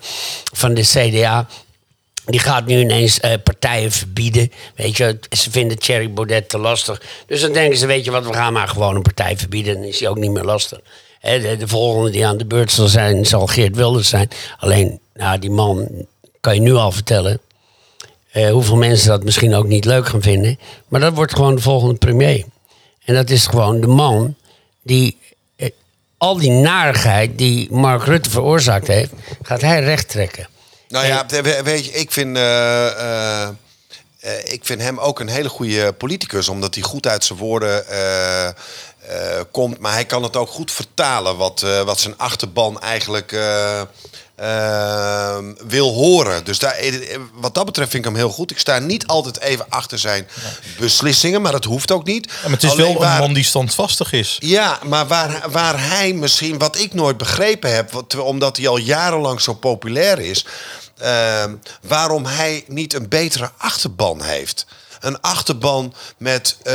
[0.53, 1.47] van de CDA.
[2.27, 4.53] Die gaat nu ineens eh, partijen verbieden.
[4.77, 7.03] Weet je, ze vinden Thierry Baudet te lastig.
[7.27, 9.75] Dus dan denken ze, weet je wat, we gaan maar gewoon een partij verbieden.
[9.75, 10.81] Dan is hij ook niet meer lastig.
[11.59, 14.29] De volgende die aan de beurt zal zijn, zal Geert Wilders zijn.
[14.59, 15.89] Alleen, nou, die man
[16.41, 17.41] kan je nu al vertellen.
[18.33, 20.59] eh, hoeveel mensen dat misschien ook niet leuk gaan vinden.
[20.89, 22.45] Maar dat wordt gewoon de volgende premier.
[23.05, 24.35] En dat is gewoon de man
[24.83, 25.19] die
[25.57, 25.71] eh,
[26.19, 30.49] al die narigheid die Mark Rutte veroorzaakt heeft, gaat hij recht trekken.
[30.95, 33.49] Nou ja, we- weet je, ik vind, eh, eh,
[34.21, 37.85] eh, ik vind hem ook een hele goede politicus, omdat hij goed uit zijn woorden
[39.51, 39.79] komt.
[39.79, 43.31] Maar hij kan het ook goed vertalen wat, wat zijn achterban eigenlijk
[45.67, 46.45] wil horen.
[46.45, 46.77] Dus daar,
[47.35, 48.51] wat dat betreft vind ik hem heel goed.
[48.51, 50.29] Ik sta niet altijd even achter zijn
[50.79, 52.27] beslissingen, maar dat hoeft ook niet.
[52.31, 54.37] Ja, maar het is Alleen wel waar- een man die standvastig is.
[54.41, 58.77] ja, maar waar, waar hij misschien, wat ik nooit begrepen heb, wat, omdat hij al
[58.77, 60.47] jarenlang zo populair is,
[60.99, 64.67] ehm, waarom hij niet een betere achterban heeft.
[65.01, 66.75] Een achterban met, eh,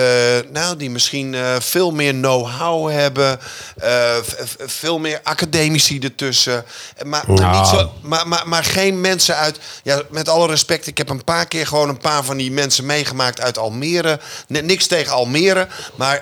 [0.52, 3.40] nou, die misschien eh, veel meer know-how hebben,
[3.78, 4.16] eh,
[4.58, 6.66] veel meer academici ertussen.
[7.06, 10.98] Maar, maar, niet zo, maar, maar, maar geen mensen uit, ja, met alle respect, ik
[10.98, 14.20] heb een paar keer gewoon een paar van die mensen meegemaakt uit Almere.
[14.54, 16.22] N- niks tegen Almere, maar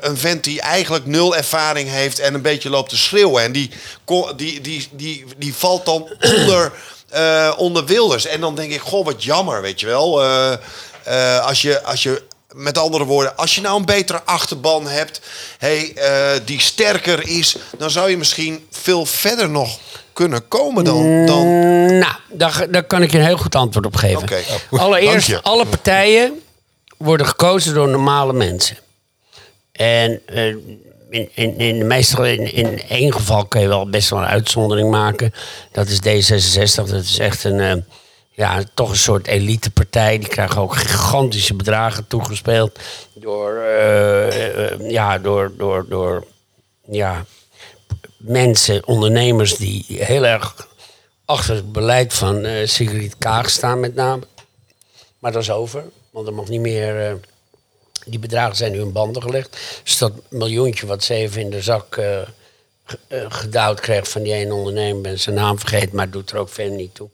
[0.00, 3.42] een vent die eigenlijk nul ervaring heeft en een beetje loopt te schreeuwen.
[3.42, 3.70] En die,
[4.36, 6.72] die, die, die, die valt dan onder,
[7.10, 8.26] eh, onder Wilders.
[8.26, 10.22] En dan denk ik, goh, wat jammer, weet je wel.
[10.22, 10.52] Eh,
[11.02, 12.22] eh, als, je, als je,
[12.54, 15.20] met andere woorden, als je nou een betere achterban hebt,
[15.58, 19.78] hey, eh, die sterker is, dan zou je misschien veel verder nog
[20.12, 21.26] kunnen komen dan.
[21.26, 21.46] dan
[21.98, 24.22] Nou, daar, daar kan ik je een heel goed antwoord op geven.
[24.22, 24.42] Oké.
[24.70, 26.42] Allereerst, alle partijen
[26.96, 28.78] worden gekozen door normale mensen.
[29.72, 30.54] En eh,
[31.10, 34.26] in, in, in, de meeste, in, in één geval kun je wel best wel een
[34.26, 35.32] uitzondering maken.
[35.72, 36.74] Dat is D66.
[36.74, 37.76] Dat is echt een, eh,
[38.30, 40.18] ja, toch een soort elitepartij.
[40.18, 42.78] Die krijgen ook gigantische bedragen toegespeeld.
[43.12, 46.26] Door, eh, eh, ja, door, door, door
[46.86, 47.24] ja,
[48.16, 50.68] mensen, ondernemers die heel erg
[51.24, 54.22] achter het beleid van Sigrid Kaag staan met name.
[55.18, 57.20] Maar dat is over, want er mag niet meer...
[58.10, 59.56] die bedragen zijn nu in banden gelegd.
[59.84, 62.18] Dus dat miljoentje wat ze even in de zak eh,
[63.28, 65.00] gedouwd kreeg van die ene ondernemer...
[65.00, 67.08] ben zijn naam vergeten, maar doet er ook verder niet toe.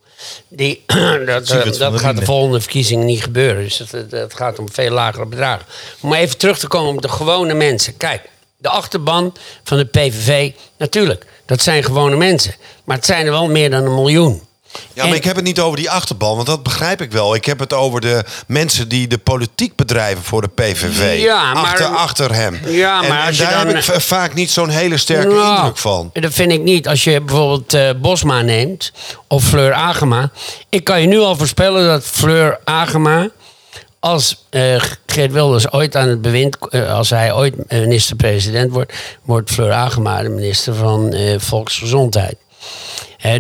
[0.49, 0.85] Die,
[1.27, 1.47] dat
[1.79, 3.63] dat gaat de volgende verkiezingen niet gebeuren.
[3.63, 5.67] Dus het, het gaat om veel lagere bedragen.
[6.01, 7.97] Om even terug te komen op de gewone mensen.
[7.97, 12.55] Kijk, de achterban van de PVV, natuurlijk, dat zijn gewone mensen.
[12.85, 14.46] Maar het zijn er wel meer dan een miljoen.
[14.93, 17.35] Ja, maar En- ik heb het niet over die achterban, want dat begrijp ik wel.
[17.35, 21.21] Ik heb het over de mensen die de politiek bedrijven voor de PVV.
[21.23, 22.61] Ja, maar- achter, achter hem.
[22.67, 25.77] Ja, maar en daar dan- heb ik va- vaak niet zo'n hele sterke Nou, indruk
[25.79, 26.11] van.
[26.13, 26.89] Dat vind ik niet.
[26.89, 28.93] Als je bijvoorbeeld eh, Bosma neemt
[29.27, 30.31] of Fleur Agema.
[30.69, 33.29] Ik kan je nu al voorspellen dat Fleur Agema
[34.01, 39.51] als eh, Geert Wilders ooit aan het bewind, eh, als hij ooit minister-president wordt, wordt
[39.51, 42.37] Fleur Agema de minister van Volksgezondheid.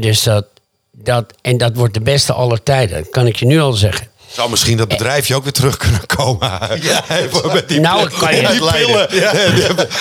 [0.01, 0.45] Dus dat,
[1.03, 4.07] dat, en dat wordt de beste aller tijden, dat kan ik je nu al zeggen.
[4.27, 6.51] Zou misschien dat bedrijfje ook weer terug kunnen komen.
[6.83, 7.05] Ja,
[7.53, 8.19] met die Nou, pillen.
[8.19, 9.15] kan je- die pillen.
[9.15, 9.33] Ja.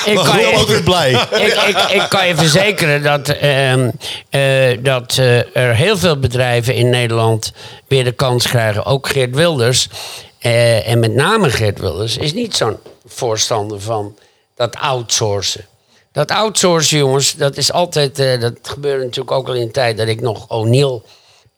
[0.05, 1.12] Ik kan, je, ook weer blij.
[1.12, 3.89] ik, ik, ik kan je verzekeren dat, ehm,
[4.29, 7.51] eh, dat eh, er heel veel bedrijven in Nederland
[7.88, 8.86] weer de kans krijgen.
[8.86, 9.88] Ook Geert Wilders.
[10.39, 12.77] eh, en met name Geert Wilders is niet zo'n
[13.08, 14.17] voorstander van
[14.55, 15.65] dat outsourcen.
[16.15, 18.19] Dat outsourcen, jongens, dat is altijd.
[18.19, 21.01] eh, dat gebeurde natuurlijk ook al in de tijd dat ik nog O'Neill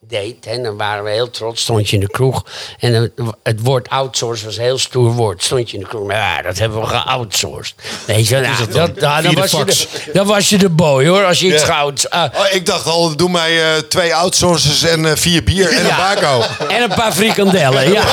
[0.07, 0.45] deed.
[0.45, 2.45] En dan waren we heel trots, stond je in de kroeg.
[2.79, 3.11] En het,
[3.43, 5.43] het woord outsource was een heel stoer woord.
[5.43, 7.75] Stond je in de kroeg, maar ja, dat hebben we geoutsourced.
[8.05, 11.25] Weet je, nou, dat, nou, dan, was je de, dan was je de boy, hoor,
[11.25, 12.09] als je iets geouts...
[12.09, 15.79] ah, Oh, ik dacht al, doe mij eh, twee outsourcers en eh, vier bier en
[15.79, 15.97] een Ja.
[16.15, 16.41] bako.
[16.67, 18.03] En een paar frikandellen, ja.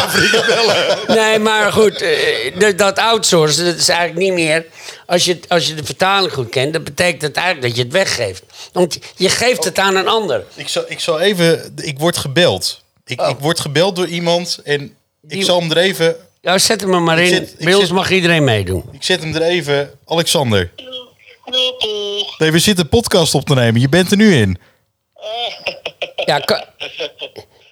[1.07, 2.05] Nee, maar goed,
[2.59, 4.65] dat- dat outsourcen, dat is eigenlijk niet meer...
[5.07, 7.93] Als je, als je de vertaling goed kent, dat betekent het eigenlijk dat je het
[7.93, 8.43] weggeeft.
[8.73, 10.45] Want je geeft het aan een ander.
[10.55, 11.73] Ik zal, ik zal even...
[11.77, 12.83] Ik word gebeld.
[13.07, 14.91] Ik, ik word gebeld door iemand en ik
[15.21, 16.17] Die- zal hem er even...
[16.41, 17.49] Ja, zet hem er maar Ik in.
[17.59, 18.85] Bij ons zit- mag iedereen meedoen.
[18.93, 19.91] Ik zet hem er even...
[20.07, 20.71] Alexander.
[22.39, 23.81] Nee, we zitten een podcast op te nemen.
[23.81, 24.59] Je bent er nu in.
[26.27, 26.69] Ja, ka-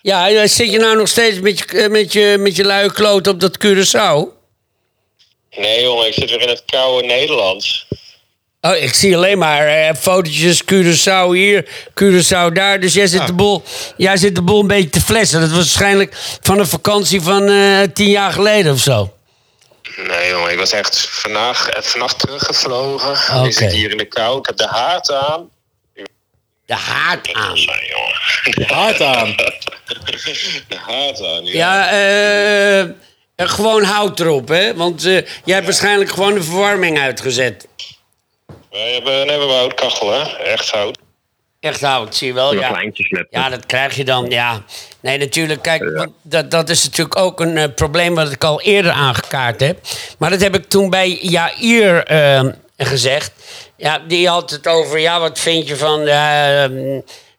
[0.02, 2.92] ja, ja, zit je nou nog steeds met je, eh, met je, met je luie
[2.92, 4.41] kloot op dat Curaçao?
[5.56, 7.86] Nee, jongen, ik zit weer in het koude Nederlands.
[8.60, 12.80] Oh, ik zie alleen maar eh, fotootjes Curaçao hier, Curaçao daar.
[12.80, 13.62] Dus jij zit, de boel,
[13.96, 15.40] jij zit de boel een beetje te flessen.
[15.40, 19.12] Dat was waarschijnlijk van een vakantie van eh, tien jaar geleden of zo.
[19.96, 23.36] Nee, jongen, ik was echt vannacht, eh, vannacht teruggevlogen.
[23.36, 23.46] Oké.
[23.46, 24.38] Ik zit hier in de kou.
[24.38, 25.50] Ik heb de haard aan.
[26.66, 27.54] De haard aan.
[27.54, 28.12] Nee, jongen.
[28.74, 29.34] Hard aan.
[30.68, 31.52] De haard aan, ja.
[31.52, 32.88] Ja, eh,
[33.34, 34.74] eh, gewoon hout erop, hè?
[34.74, 35.12] Want eh,
[35.44, 37.68] jij hebt waarschijnlijk gewoon de verwarming uitgezet.
[38.70, 40.36] Wij hebben, nee, we hebben houtkachel, hè.
[40.36, 40.98] Echt hout.
[41.62, 42.82] Echt hout, zie je wel, ja.
[43.30, 44.62] Ja, dat krijg je dan, ja.
[45.00, 48.92] Nee, natuurlijk, kijk, dat, dat is natuurlijk ook een eh, probleem wat ik al eerder
[48.92, 49.78] aangekaart heb.
[50.18, 52.44] Maar dat heb ik toen bij Jair eh,
[52.76, 53.32] gezegd.
[53.76, 56.64] Ja, die had het over, ja, wat vind je van eh,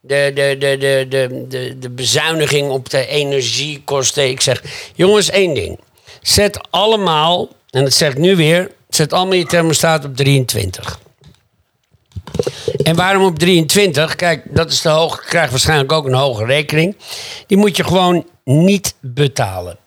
[0.05, 4.29] de, de, de, de, de, de, de bezuiniging op de energiekosten?
[4.29, 4.63] Ik zeg,
[4.95, 5.79] jongens, één ding.
[6.21, 10.99] Zet allemaal, en dat zeg ik nu weer, zet allemaal je thermostaat op 23.
[12.83, 14.15] En waarom op 23?
[14.15, 15.21] Kijk, dat is te hoog.
[15.23, 16.97] Je krijgt waarschijnlijk ook een hoge rekening.
[17.47, 19.77] Die moet je gewoon niet betalen.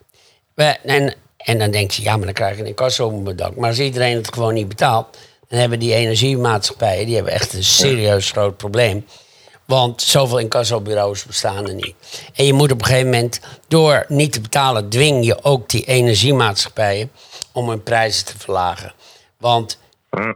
[0.54, 3.56] En, en dan denk je, ja, maar dan krijg je een incasso op mijn dak.
[3.56, 5.18] Maar als iedereen het gewoon niet betaalt...
[5.48, 9.04] dan hebben die energiemaatschappijen die hebben echt een serieus groot probleem.
[9.66, 11.94] Want zoveel incassobureaus bestaan er niet.
[12.34, 14.88] En je moet op een gegeven moment, door niet te betalen...
[14.88, 17.10] dwing je ook die energiemaatschappijen
[17.52, 18.92] om hun prijzen te verlagen.
[19.38, 19.78] Want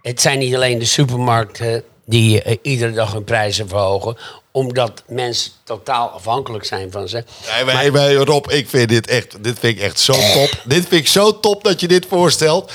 [0.03, 4.16] het zijn niet alleen de supermarkten die eh, iedere dag hun prijzen verhogen,
[4.51, 7.25] omdat mensen totaal afhankelijk zijn van ze.
[7.64, 10.62] Wij, wij, Rob, ik vind dit echt, dit vind ik echt zo top.
[10.64, 12.73] dit vind ik zo top dat je dit voorstelt.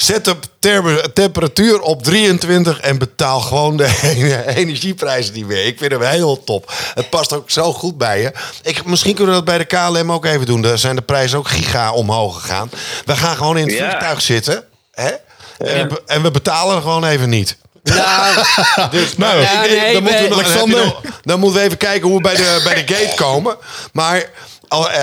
[0.00, 0.36] Zet de
[1.12, 3.98] temperatuur op 23 en betaal gewoon de
[4.56, 5.66] energieprijzen niet meer.
[5.66, 6.72] Ik vind hem heel top.
[6.94, 8.32] Het past ook zo goed bij je.
[8.62, 9.64] Ik, misschien kunnen we dat bij de
[9.98, 10.62] KLM ook even doen.
[10.62, 12.70] Daar zijn de prijzen ook giga omhoog gegaan.
[13.04, 13.88] We gaan gewoon in het Ja.
[13.88, 14.64] vliegtuig zitten.
[14.92, 15.10] Hè?
[15.58, 17.56] En, we, en we betalen er gewoon even niet.
[17.82, 18.34] Nou,
[18.90, 22.16] Dus, Nou, ik- ik- nee, dan, moeten we dan, dan moeten we even kijken hoe
[22.16, 23.56] we bij de, bij de gate komen.
[23.92, 24.24] Maar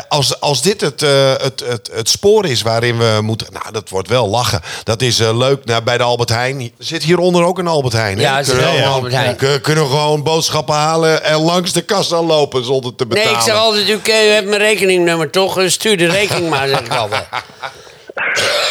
[0.07, 3.47] als, als dit het, eh, het, het, het spoor is waarin we moeten...
[3.51, 4.61] Nou, dat wordt wel lachen.
[4.83, 6.59] Dat is eh, leuk nou, bij de Albert Heijn.
[6.61, 8.17] Er zit hieronder ook een Albert Heijn.
[8.17, 8.23] hè?
[8.23, 9.35] Ja, Kunnen we ook een gewoon- Albert Heijn.
[9.35, 13.37] kun- Kunnen we gewoon boodschappen halen en langs de kassa lopen zonder te nee, betalen.
[13.39, 15.59] ik zeg altijd, u eh, u hebt mijn rekeningnummer toch?
[15.59, 17.25] Eh, Stuur de rekening maar, zeg ik altijd.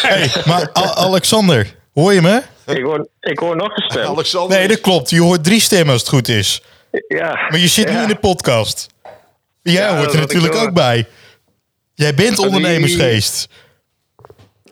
[0.02, 2.42] Hey, maar Alexander, hoor je me?
[2.66, 4.06] Ik hoor, ik hoor nog een stem.
[4.14, 4.59] Alexander.
[4.59, 5.11] Nee, dat klopt.
[5.11, 6.61] Je hoort drie stemmen als het goed is.
[7.09, 7.32] Ja.
[7.48, 8.02] Maar je zit nu Ja.
[8.02, 8.87] in de podcast.
[9.72, 11.07] Jij Ja, hoort er natuurlijk ook bij.
[11.94, 13.48] Jij bent ondernemersgeest.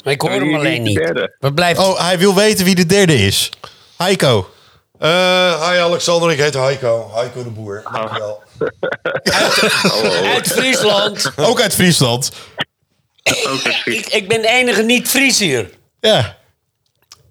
[0.05, 1.13] Maar ik hoor hem alleen niet.
[1.39, 1.81] Wat blijft...
[1.81, 3.51] Oh, hij wil weten wie de derde is.
[3.97, 4.51] Heiko.
[4.99, 7.11] Eh, hi Alexander, ik heet Heiko.
[7.15, 7.83] Heiko de Boer.
[7.93, 8.43] Dankjewel.
[10.35, 11.33] Uit Friesland.
[11.37, 12.31] Ook uit Friesland.
[13.85, 15.71] ik, ik ben de enige niet-Fries hier.
[16.01, 16.37] Ja.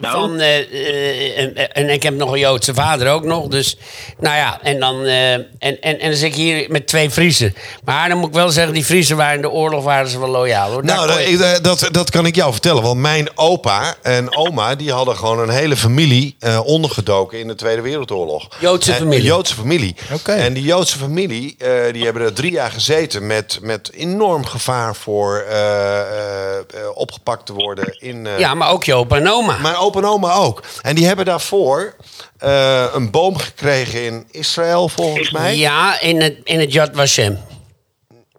[0.04, 0.20] Nou?
[0.20, 3.48] Van, eh, eh, en, en ik heb nog een Joodse vader ook nog.
[3.48, 3.78] Dus,
[4.20, 7.56] nou ja, en dan, eh, en, en, en dan zit ik hier met twee Friesen.
[7.84, 10.30] Maar dan moet ik wel zeggen, die Friesen waren in de oorlog waren ze wel
[10.30, 10.72] loyaal.
[10.72, 10.86] Hoor.
[10.86, 12.82] Nou, dat, je- dat, dat kan ik jou vertellen.
[12.84, 17.56] Want mijn opa en oma die hadden gewoon een hele familie eh, ondergedoken in de
[17.56, 18.48] Tweede Wereldoorlog.
[18.60, 19.20] Joodse En- familie.
[19.20, 19.96] Een Joodse familie.
[20.14, 20.32] Oké.
[20.32, 24.96] En die Joodse familie eh, die hebben er drie jaar gezeten met, met enorm gevaar
[24.96, 26.64] voor eh, eh, eh,
[26.94, 28.28] opgepakt te worden in.
[28.28, 29.58] eh, ja, maar ook je opa en oma.
[29.62, 30.64] Mijn opa en oma ook.
[30.82, 31.96] En die hebben daarvoor
[32.38, 35.58] eh, een boom gekregen in Israël, volgens mij.
[35.58, 37.40] Ja, in het, in het Yad Vashem.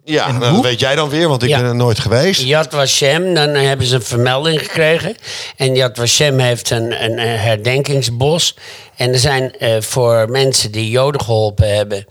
[0.03, 1.57] Ja, nou, dat weet jij dan weer, want ik Ja.
[1.57, 2.41] ben er nooit geweest.
[2.41, 5.15] Yad Vashem, dan hebben ze een vermelding gekregen.
[5.55, 8.55] En Yad Vashem heeft een, een, een herdenkingsbos.
[8.95, 12.05] En er zijn eh, voor mensen die Joden geholpen hebben...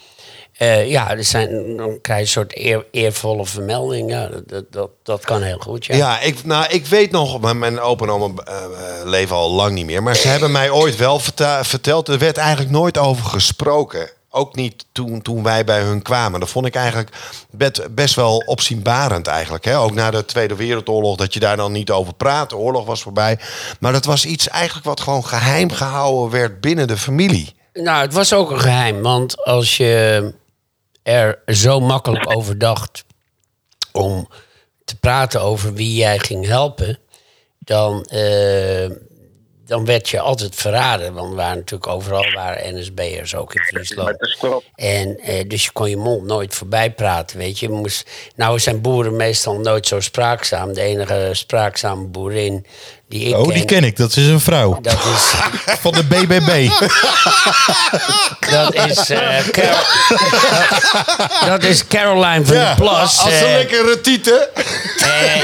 [0.55, 4.11] eh, ja, er zijn, dan krijg je een soort eer- eervolle vermelding.
[4.11, 5.97] Ja, dat, dat, dat, kan heel goed, ja.
[5.97, 8.71] Ja, ik, nou, ik weet nog, maar mijn opa en oma eh, eh,
[9.05, 10.03] leven al lang niet meer.
[10.03, 11.21] Maar ze hebben mij ooit wel
[11.63, 14.11] verteld, er werd eigenlijk nooit over gesproken.
[14.31, 16.41] Ook niet toen, toen wij bij hun kwamen.
[16.41, 17.17] Dat vond ik eigenlijk
[17.51, 19.65] best, best wel opzienbarend eigenlijk.
[19.65, 19.79] Hè?
[19.79, 22.51] Ook na de Tweede Wereldoorlog, dat je daar dan niet over praat.
[22.51, 23.39] De oorlog was voorbij.
[23.81, 27.55] Maar dat was iets eigenlijk wat gewoon geheim gehouden werd binnen de familie.
[27.73, 29.03] Nou, het was ook een geheim.
[29.03, 30.33] Want als je
[31.05, 33.05] er zo makkelijk over dacht
[33.93, 34.29] om
[34.85, 36.99] te praten over wie jij ging helpen,
[37.59, 38.91] dan, eh,
[39.65, 41.15] dan werd je altijd verraden.
[41.15, 44.17] Want waren natuurlijk overal waren NSB'ers, ook in Friesland.
[44.75, 48.81] En eh, dus je kon je mond nooit voorbij praten, weet je moest, nou zijn
[48.81, 50.73] boeren meestal nooit zo spraakzaam.
[50.73, 52.67] De enige spraakzame boerin
[53.09, 53.97] die ik Oh, die ken ik.
[53.97, 54.79] Dat is een vrouw.
[54.83, 55.33] Dat is,
[55.83, 56.69] Van de BBB.
[58.51, 59.85] dat is, eh, Carol-
[61.51, 63.19] dat is Caroline van der Plas.
[63.21, 64.49] als eh, een lekkere tieten.
[64.55, 65.43] eh,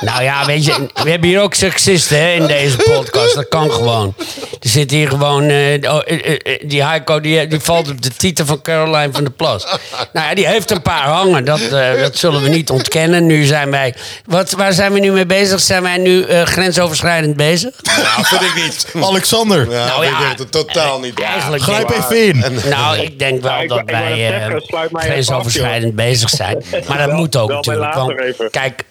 [0.00, 3.34] nou ja, weet je, we hebben hier ook seksisten hè, in deze podcast.
[3.34, 4.14] Dat kan gewoon.
[4.60, 5.42] Er zit hier gewoon...
[5.48, 9.12] eh, oh, eh, eh, eh, die Heiko die, die valt op de titel van Caroline
[9.12, 9.64] van der Plas.
[10.12, 11.44] Nou ja, die heeft een paar hangen.
[11.44, 13.26] Dat, eh, dat zullen we niet ontkennen.
[13.26, 13.94] Nu zijn wij...
[14.26, 15.60] Wat, waar zijn we nu mee bezig?
[15.60, 17.74] Zijn wij nu eh, grensoverschrijdend bezig?
[17.82, 18.86] Nou, vind ik niet.
[19.08, 21.20] Alexander, Ja, Nou ja, ik het totaal niet.
[21.20, 22.44] Eigenlijk grijp even in.
[22.68, 24.56] Nou, ik denk wel Ja, ik dat ik wij eh,
[24.92, 26.64] grensoverschrijdend bezig zijn.
[26.88, 27.94] Maar dat Wel- moet ook natuurlijk.
[27.94, 28.50] Want, even.
[28.50, 28.84] kijk,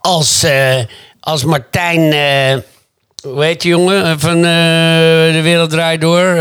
[0.00, 0.78] als, eh,
[1.20, 2.58] als Martijn, eh,
[3.32, 4.42] hoe heet die jongen van eh,
[5.32, 6.36] De Wereld Draait Door?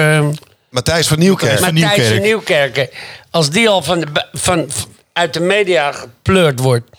[0.69, 1.59] Matthijs van Nieuwkerk.
[1.59, 2.23] van Matthijs van Nieuwkerk.
[2.23, 2.89] Nieuwkerken.
[3.31, 4.69] Als die al van de, van,
[5.13, 6.89] uit de media gepleurd wordt,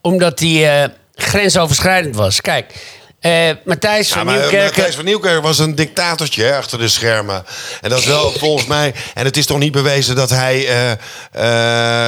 [0.00, 2.40] omdat hij eh, grensoverschrijdend was.
[2.40, 2.72] Kijk,
[3.20, 4.66] eh Matthijs Ja, van maar eh, Nieuwkerken...
[4.74, 7.44] Matthijs van Nieuwkerk was een dictatortje hè, achter de schermen.
[7.80, 8.94] En dat is wel volgens mij...
[9.14, 10.92] En het is toch niet bewezen dat hij eh,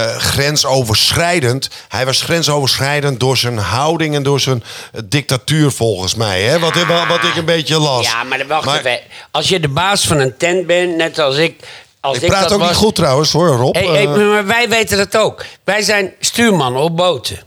[0.05, 1.68] eh, grensoverschrijdend...
[1.88, 6.42] Hij was grensoverschrijdend door zijn houding en door zijn eh, dictatuur volgens mij.
[6.42, 6.59] Hè?
[6.59, 6.75] Wat,
[7.09, 8.07] wat ik een beetje las.
[8.07, 9.01] Ja, maar wacht Maar even.
[9.31, 11.61] Als je de baas van een tent bent, net als ik...
[12.01, 13.75] Als Ik ik praat dat ook was, niet goed trouwens hoor, Rob.
[13.75, 15.44] Hey, hey, Eh, maar wij weten het ook.
[15.64, 17.38] Wij zijn stuurmannen op boten.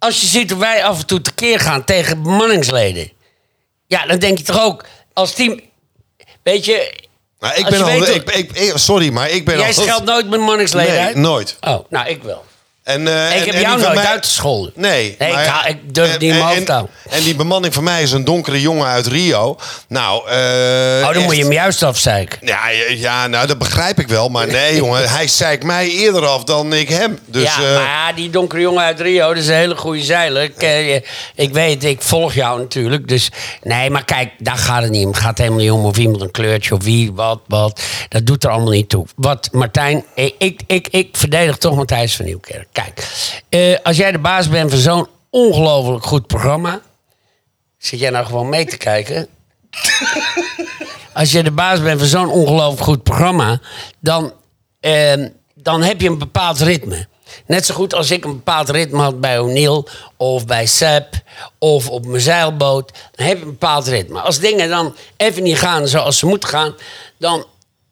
[0.00, 3.10] Als je ziet hoe wij af en toe tekeer gaan tegen bemanningsleden...
[3.86, 4.84] Ja, dan denk je toch ook...
[5.12, 5.60] Als team...
[6.42, 6.94] Weet je...
[7.40, 9.66] nou, ik als ben je al, weet ik, ik, ik- sorry, maar ik ben Jij
[9.66, 9.72] al...
[9.72, 11.16] scheldt nooit bemanningsleden Nee, uit?
[11.16, 11.56] nooit.
[11.60, 12.44] Oh, nou, ik wel.
[12.82, 14.72] En, eh, ik heb en jou die nooit mij- uitgescholden.
[14.76, 15.14] Nee.
[15.18, 16.94] Nee, maar- ik ha- ik durf in mijn en- hoofd te houden.
[17.10, 19.56] En die bemanning van mij is een donkere jongen uit Rio.
[19.88, 22.38] Nou, eh Oh, dan echt- moet je hem juist afzeiken.
[22.42, 24.28] Ja, ja, nou dat begrijp ik wel.
[24.28, 27.18] Maar nee, jongen, hij zeikt mij eerder af dan ik hem.
[27.26, 30.42] Dus, ja, eh, maar die donkere jongen uit Rio, dat is een hele goede zeiler.
[30.42, 31.02] Ik,
[31.34, 33.08] ik weet, ik volg jou natuurlijk.
[33.08, 33.28] Dus
[33.62, 35.10] nee, maar kijk, daar gaat het niet om.
[35.12, 37.80] Het gaat helemaal niet om of iemand een kleurtje of wie, wat, wat.
[38.08, 39.06] Dat doet er allemaal niet toe.
[39.16, 42.69] Wat, Martijn, ik, ik, ik, ik verdedig toch Matthijs van Nieuwkerk.
[42.72, 43.08] Kijk,
[43.48, 46.80] eh, als jij de baas bent van zo'n ongelooflijk goed programma...
[47.78, 49.28] Zit jij nou gewoon mee te kijken?
[51.12, 53.60] Als je de baas bent van zo'n ongelooflijk goed programma,
[53.98, 54.32] dan,
[54.80, 57.06] ehm, dan heb je een bepaald ritme.
[57.46, 59.84] Net zo goed als ik een bepaald ritme had bij O'Neill
[60.16, 61.14] of bij Sepp
[61.58, 64.20] of op mijn zeilboot, dan heb je een bepaald ritme.
[64.20, 66.74] Als dingen dan even niet gaan zoals ze moeten gaan,
[67.18, 67.46] dan,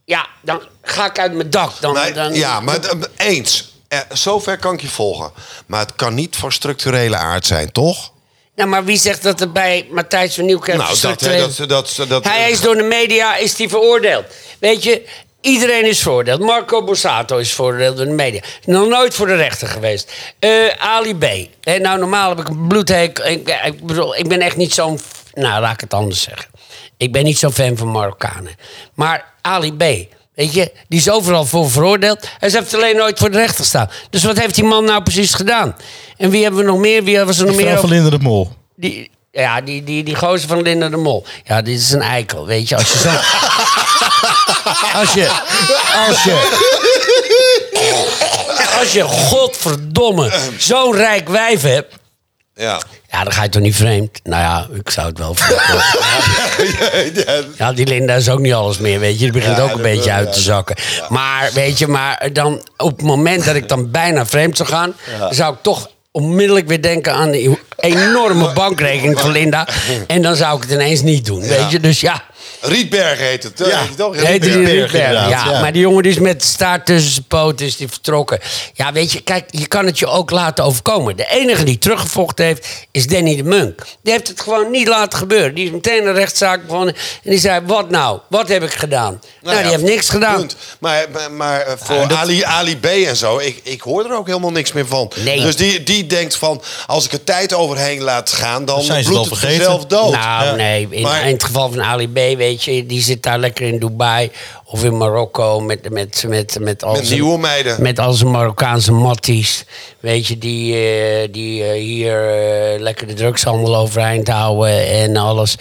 [0.04, 1.80] ja, dan ga ik uit mijn dak.
[1.80, 3.72] Dan, dan, ja, maar eh, eens.
[3.88, 5.32] Eh, zover kan ik je volgen.
[5.66, 8.12] Maar het kan niet van structurele aard zijn, toch?
[8.54, 12.24] Nou, maar wie zegt dat er bij Matthijs van Nieuwkerk Nou, dat, dat, dat, dat,
[12.24, 14.24] Hij is door de media is die veroordeeld.
[14.58, 15.06] Weet je,
[15.40, 16.40] iedereen is veroordeeld.
[16.40, 18.40] Marco Borsato is veroordeeld door de media.
[18.64, 20.12] Nog nooit voor de rechter geweest.
[20.38, 21.24] Eh, Ali B.
[21.60, 23.18] Eh, nou, normaal heb ik een bloedheek.
[23.18, 25.00] Ik, ik bedoel, ik ben echt niet zo'n...
[25.34, 26.50] Nou, laat ik het anders zeggen.
[26.96, 28.54] Ik ben niet zo'n fan van Marokkanen.
[28.94, 30.14] Maar Ali B.
[30.38, 32.28] Weet je, die is overal voor veroordeeld.
[32.38, 33.90] Hij heeft alleen nooit voor de rechter gestaan.
[34.10, 35.76] Dus wat heeft die man nou precies gedaan?
[36.16, 37.04] En wie hebben we nog meer?
[37.04, 37.66] Wie was er nog meer?
[37.66, 37.80] Over?
[37.80, 38.52] van Linden de Mol.
[38.76, 41.24] Die, Ja, die, die, die gozer van Linda de Mol.
[41.44, 42.76] Ja, dit is een eikel, weet je.
[42.76, 43.08] Als je zo...
[45.00, 45.28] als je...
[46.08, 46.58] Als je...
[48.78, 51.94] Als je, godverdomme, zo'n rijk wijf hebt...
[52.58, 52.80] Ja.
[53.10, 54.20] Ja, dan ga je toch niet vreemd?
[54.24, 55.60] Nou ja, ik zou het wel vreemd
[57.58, 59.18] Ja, die Linda is ook niet alles meer, weet je.
[59.18, 60.76] Die begint Ja, ook een beetje uit te zakken.
[61.08, 64.94] Maar, weet je, maar dan op het moment dat ik dan bijna vreemd zou gaan...
[65.30, 69.68] zou ik toch onmiddellijk weer denken aan die enorme bankrekening van Linda.
[70.06, 71.80] En dan zou ik het ineens niet doen, weet je.
[71.80, 72.22] Dus ja...
[72.60, 73.58] Rietberg heet het.
[73.58, 73.80] Ja.
[73.80, 74.16] Heet het ook?
[74.16, 75.60] Heet die Rietberg, ja, ja.
[75.60, 78.38] maar die jongen die is met staart tussen zijn poten is die vertrokken.
[78.74, 81.16] Ja, weet je, kijk, je kan het je ook laten overkomen.
[81.16, 83.82] De enige die teruggevochten heeft, is Danny de Munk.
[84.02, 85.54] Die heeft het gewoon niet laten gebeuren.
[85.54, 86.94] Die is meteen een rechtszaak begonnen.
[87.24, 88.18] En die zei, wat nou?
[88.28, 89.20] Wat heb ik gedaan?
[89.42, 90.36] Nou, ja, die heeft niks gedaan.
[90.36, 90.56] Punt.
[90.78, 94.26] Maar, maar, maar eh, voor Ali, Ali B en zo, ik, ik hoor er ook
[94.26, 95.12] helemaal niks meer van.
[95.24, 95.40] Nee.
[95.40, 99.10] Dus die, die denkt van, als ik er tijd overheen laat gaan, dan zijn ze
[99.10, 100.12] bloedt het vanzelf dood.
[100.12, 100.54] Nou, Ja.
[100.54, 100.86] nee.
[100.90, 103.78] In, Maar- in het geval van Ali B, weet je, die zit daar lekker in
[103.78, 104.30] Dubai
[104.64, 107.82] of in Marokko met, met, met, met, al Met zijn- nieuwe meiden.
[107.82, 109.64] Met al zijn Marokkaanse matties.
[110.00, 115.56] Weet je, die, eh, die eh, hier eh, lekker de drugshandel overeind houden en alles.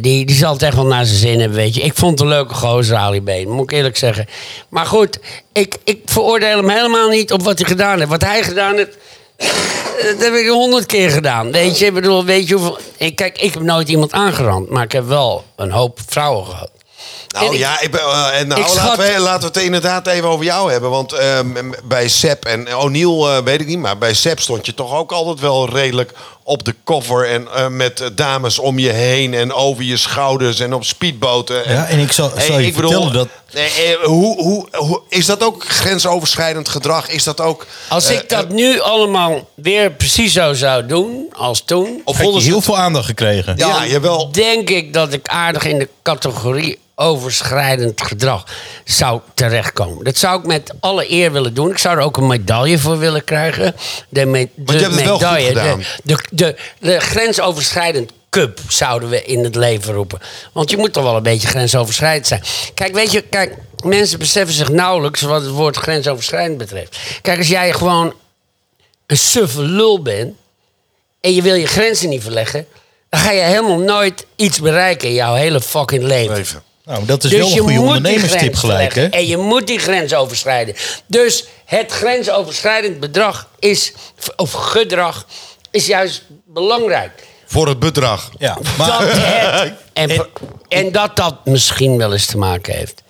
[0.00, 1.80] Die, die zal het echt wel naar zijn zin hebben, weet je.
[1.82, 4.26] Ik vond het een leuke gozer, Ali B, dat moet ik eerlijk zeggen.
[4.68, 5.18] Maar goed,
[5.52, 8.10] ik, ik veroordeel hem helemaal niet op wat hij gedaan heeft.
[8.10, 8.96] Wat hij gedaan heeft,
[9.36, 11.52] dat heb ik honderd keer gedaan.
[11.52, 12.78] Weet je, ik bedoel, weet je hoeveel...
[12.96, 16.70] Ik, kijk, ik heb nooit iemand aangerand, maar ik heb wel een hoop vrouwen gehad.
[17.28, 19.64] Nou En ja, ik ben, eh, en nou, ik schat- laten, we, laten we het
[19.64, 20.90] inderdaad even over jou hebben.
[20.90, 24.74] Want ehm, bij Sepp en O'Neill eh, weet ik niet, maar bij Sepp stond je
[24.74, 26.12] toch ook altijd wel redelijk
[26.46, 27.28] op de cover.
[27.28, 31.62] En eh, met dames om je heen en over je schouders en op speedboten.
[31.72, 33.28] Ja, en ik zal, Hey, zal je ik bedoel, vertellen dat...
[33.54, 33.66] nee,
[33.96, 37.08] eh, hoe, hoe, hoe, is dat ook grensoverschrijdend gedrag?
[37.08, 37.66] Is dat ook...
[37.88, 42.00] Als eh, ik dat nu allemaal weer precies zo zou doen als toen...
[42.04, 43.56] Of Heb je heel het- veel aandacht gekregen.
[43.56, 44.32] Ja, dan jawel.
[44.32, 48.44] denk ik dat ik aardig in de categorie overschrijdend gedrag
[48.84, 50.04] zou terechtkomen.
[50.04, 51.70] Dat zou ik met alle eer willen doen.
[51.70, 53.74] Ik zou er ook een medaille voor willen krijgen.
[54.08, 55.82] De, me- de je hebt het wel goed medaille, gedaan.
[56.02, 60.20] De, de, de, de grensoverschrijdend cup zouden we in het leven roepen.
[60.52, 62.42] Want je moet toch wel een beetje grensoverschrijdend zijn.
[62.74, 66.98] Kijk, weet je, kijk, mensen beseffen zich nauwelijks wat het woord grensoverschrijdend betreft.
[67.22, 68.14] Kijk, als jij gewoon
[69.06, 70.34] een suffe lul bent
[71.20, 72.66] en je wil je grenzen niet verleggen,
[73.08, 76.36] dan ga je helemaal nooit iets bereiken in jouw hele fucking leven.
[76.36, 76.62] Even.
[76.84, 79.06] Nou, dat is Dus wel een goede ondernemerstip gelijk, hè?
[79.06, 80.74] En je moet die grens overschrijden.
[81.06, 83.92] Dus het grensoverschrijdend bedrag is,
[84.36, 85.26] of gedrag
[85.74, 87.26] is juist belangrijk.
[87.46, 88.30] Voor het bedrag.
[88.38, 89.00] Ja, dat maar...
[89.62, 90.26] het, en,
[90.68, 93.02] en dat dat misschien wel eens te maken heeft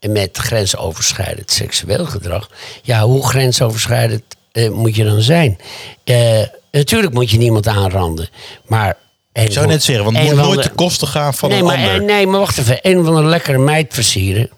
[0.00, 2.50] met grensoverschrijdend seksueel gedrag.
[2.82, 5.58] Ja, hoe grensoverschrijdend eh, moet je dan zijn?
[6.04, 6.42] Eh,
[6.72, 8.28] natuurlijk moet je niemand aanranden.
[8.66, 8.96] Maar
[9.32, 11.64] Ik zou net zeggen, want het moet nooit de- ten koste gaan van nee, een
[11.64, 11.94] maar, ander.
[11.94, 12.78] eh, Nee, maar wacht even.
[12.82, 14.50] Een van de lekkere meid versieren.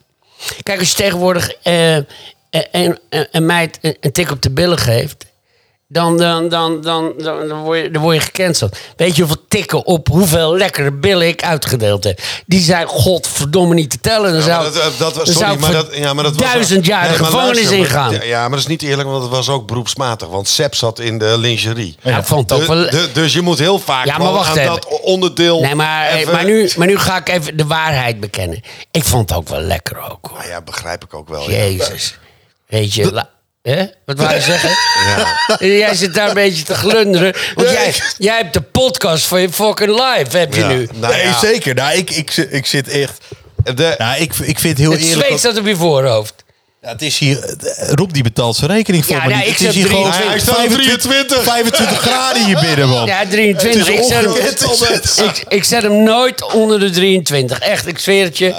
[0.63, 2.07] Kijk, als je tegenwoordig eh, een,
[2.71, 2.99] een,
[3.31, 5.25] een meid een, een tik op de billen geeft...
[5.93, 8.76] Dan, dan, dan, dan, dan, dan, word je, dan word je gecanceld.
[8.97, 12.20] Weet je hoeveel tikken op hoeveel lekkere billen ik uitgedeeld heb?
[12.47, 14.32] Die zijn godverdomme niet te tellen.
[14.32, 18.26] Dan zou, dat, duizend jaar de gevangenis ingaan.
[18.26, 20.28] Ja, maar dat is niet eerlijk, want het was ook beroepsmatig.
[20.28, 21.97] Want Sepp zat in de lingerie.
[22.03, 22.91] Ja, ik vond het ook wel...
[23.12, 24.70] Dus je moet heel vaak Ja, maar wacht aan even.
[24.70, 25.61] dat onderdeel...
[25.61, 28.61] Nee, maar, eh, maar, nu, maar nu ga ik even de waarheid bekennen.
[28.91, 30.26] Ik vond het ook wel lekker ook.
[30.26, 30.38] Hoor.
[30.38, 31.51] Nou ja, begrijp ik ook wel.
[31.51, 32.18] Jezus.
[32.66, 33.24] Weet je,
[33.63, 33.85] hè?
[34.05, 34.71] wat wou je zeggen?
[35.07, 35.57] Ja.
[35.67, 37.33] Jij zit daar een beetje te glunderen.
[37.55, 40.69] Want Nee, jij, ik- jij hebt de podcast van je fucking live, heb je Ja.
[40.69, 40.89] nu.
[40.95, 41.75] Nou nee, ja, zeker.
[41.75, 43.19] Nou, ik, ik, ik zit echt...
[43.75, 45.19] De, Nou, ik, ik vind het heel Het eerlijk...
[45.19, 46.35] zweet dat- staat op je voorhoofd.
[46.83, 47.55] Ja, het is hier...
[47.95, 49.47] Rob die betaalt zijn rekening voor Ja, me niet.
[49.47, 50.31] ik Het is zet hier gewoon 23.
[50.31, 53.07] Hij staat op 25, 25 graden hier binnen, man.
[53.07, 53.87] Ja, 23.
[53.87, 57.59] Het is Ik zet, hem, ik, ik zet hem nooit onder de 23.
[57.59, 58.55] Echt, ik zweer het je.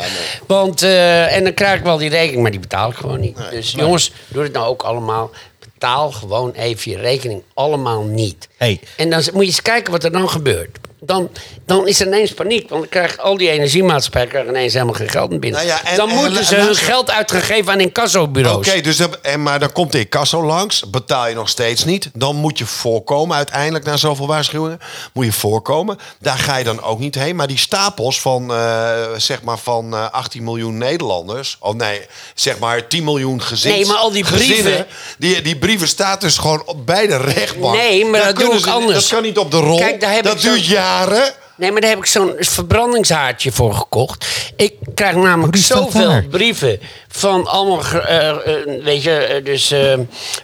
[0.47, 3.37] Want, eh, en dan krijg ik wel die rekening, maar die betaal ik gewoon niet.
[3.51, 5.31] dus jongens, doe het nou ook allemaal.
[5.59, 8.47] Betaal gewoon even je rekening allemaal niet.
[8.61, 8.79] Hey.
[8.97, 10.77] En dan moet je eens kijken wat er dan gebeurt.
[11.03, 11.29] Dan,
[11.65, 12.69] dan is er ineens paniek.
[12.69, 15.65] Want dan krijgt al die energiemaatschappijen krijgen ineens helemaal geen geld meer binnen.
[15.65, 17.79] Nou ja, en- dan en- moeten en- ze en- hun geld uit gaan geven aan
[17.79, 18.67] incassobureaus.
[18.67, 22.09] Oké, dus dat- en, maar dan komt de incasso langs, betaal je nog steeds niet.
[22.13, 24.79] Dan moet je voorkomen, uiteindelijk na zoveel waarschuwingen,
[25.13, 25.97] moet je voorkomen.
[26.19, 27.35] Daar ga je dan ook niet heen.
[27.35, 32.01] Maar die stapels van, eh, zeg maar van eh, 18 miljoen Nederlanders, of nee,
[32.35, 34.85] zeg maar 10 miljoen gezins, Nee, maar al die gezinnen, brieven-
[35.17, 37.75] die, die brieven staat dus gewoon bij de rechtbank.
[37.75, 38.99] Nee, maar dat doe kunnen ik ze- anders.
[39.09, 39.77] Dat kan niet op de rol.
[39.79, 41.33] Kijk, daar heb dat ik zo- duurt jaren.
[41.55, 44.25] Nee, maar daar heb ik zo'n verbrandingshaartje voor gekocht.
[44.55, 46.23] Ik krijg namelijk Oh, zoveel daar.
[46.23, 48.37] brieven van allemaal, eh, eh,
[48.83, 49.73] weet je, eh, dus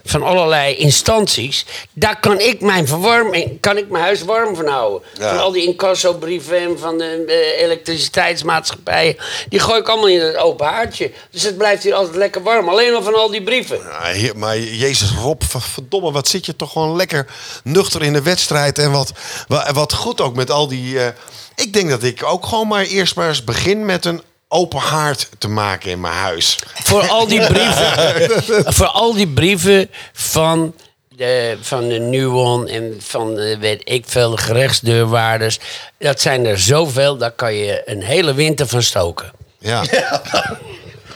[0.05, 1.65] van allerlei instanties.
[1.93, 5.01] Daar kan ik mijn verwarming, kan ik mijn huis warm van houden.
[5.19, 5.29] Ja.
[5.29, 9.15] Van al die incassobrieven en van de eh, elektriciteitsmaatschappijen.
[9.49, 11.11] Die gooi ik allemaal in het open haartje.
[11.31, 12.69] Dus het blijft hier altijd lekker warm.
[12.69, 13.79] Alleen al van al die brieven.
[14.15, 17.25] Ja, maar Jezus Rob, verdomme, wat zit je toch gewoon lekker
[17.63, 18.79] nuchter in de wedstrijd.
[18.79, 19.11] En wat,
[19.47, 21.06] wa- wat goed ook met al die...
[21.07, 24.79] eh, ik denk dat ik ook gewoon maar eerst maar eens begin met een open
[24.79, 26.59] haard te maken in mijn huis.
[26.83, 28.43] Voor al die brieven,
[28.73, 30.73] voor al die brieven van
[31.09, 35.59] de, van de Nuon en van de, weet ik veel de gerechtsdeurwaarders.
[35.99, 39.31] Dat zijn er zoveel, daar kan je een hele winter van stoken.
[39.59, 39.83] Ja.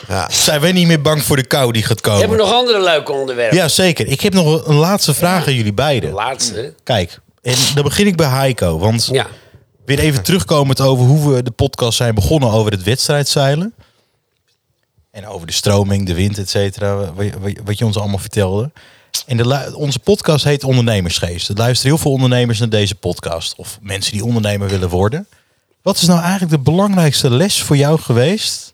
[0.08, 0.30] ja.
[0.32, 2.46] Zijn wij niet meer bang voor de kou die gaat We hebben komen?
[2.46, 3.58] nog andere leuke onderwerpen.
[3.58, 4.08] Ja, zeker.
[4.08, 6.12] Ik heb nog een laatste vraag aan jullie beiden.
[6.14, 6.74] Laatste.
[6.84, 8.80] Kijk, en dan begin ik bij Heiko.
[8.80, 9.28] Want Ja.
[9.96, 13.74] Weer even terugkomend over hoe we de podcast zijn begonnen over het wedstrijdzeilen.
[15.12, 17.14] En over de stroming, de wind, et cetera.
[17.64, 18.72] Wat, je ons allemaal vertelde.
[19.26, 21.50] En de, onze podcast heet Ondernemersgeest.
[21.50, 23.56] Er luisteren heel veel ondernemers naar deze podcast.
[23.56, 25.28] Of mensen die ondernemer willen worden.
[25.82, 28.74] Wat is nou eigenlijk de belangrijkste les voor jou geweest?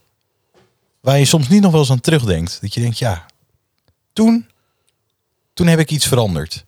[1.00, 2.58] Waar je soms niet nog wel eens aan terugdenkt.
[2.62, 3.26] Dat je denkt, ja,
[4.14, 4.48] toen,
[5.54, 6.66] toen heb ik iets veranderd.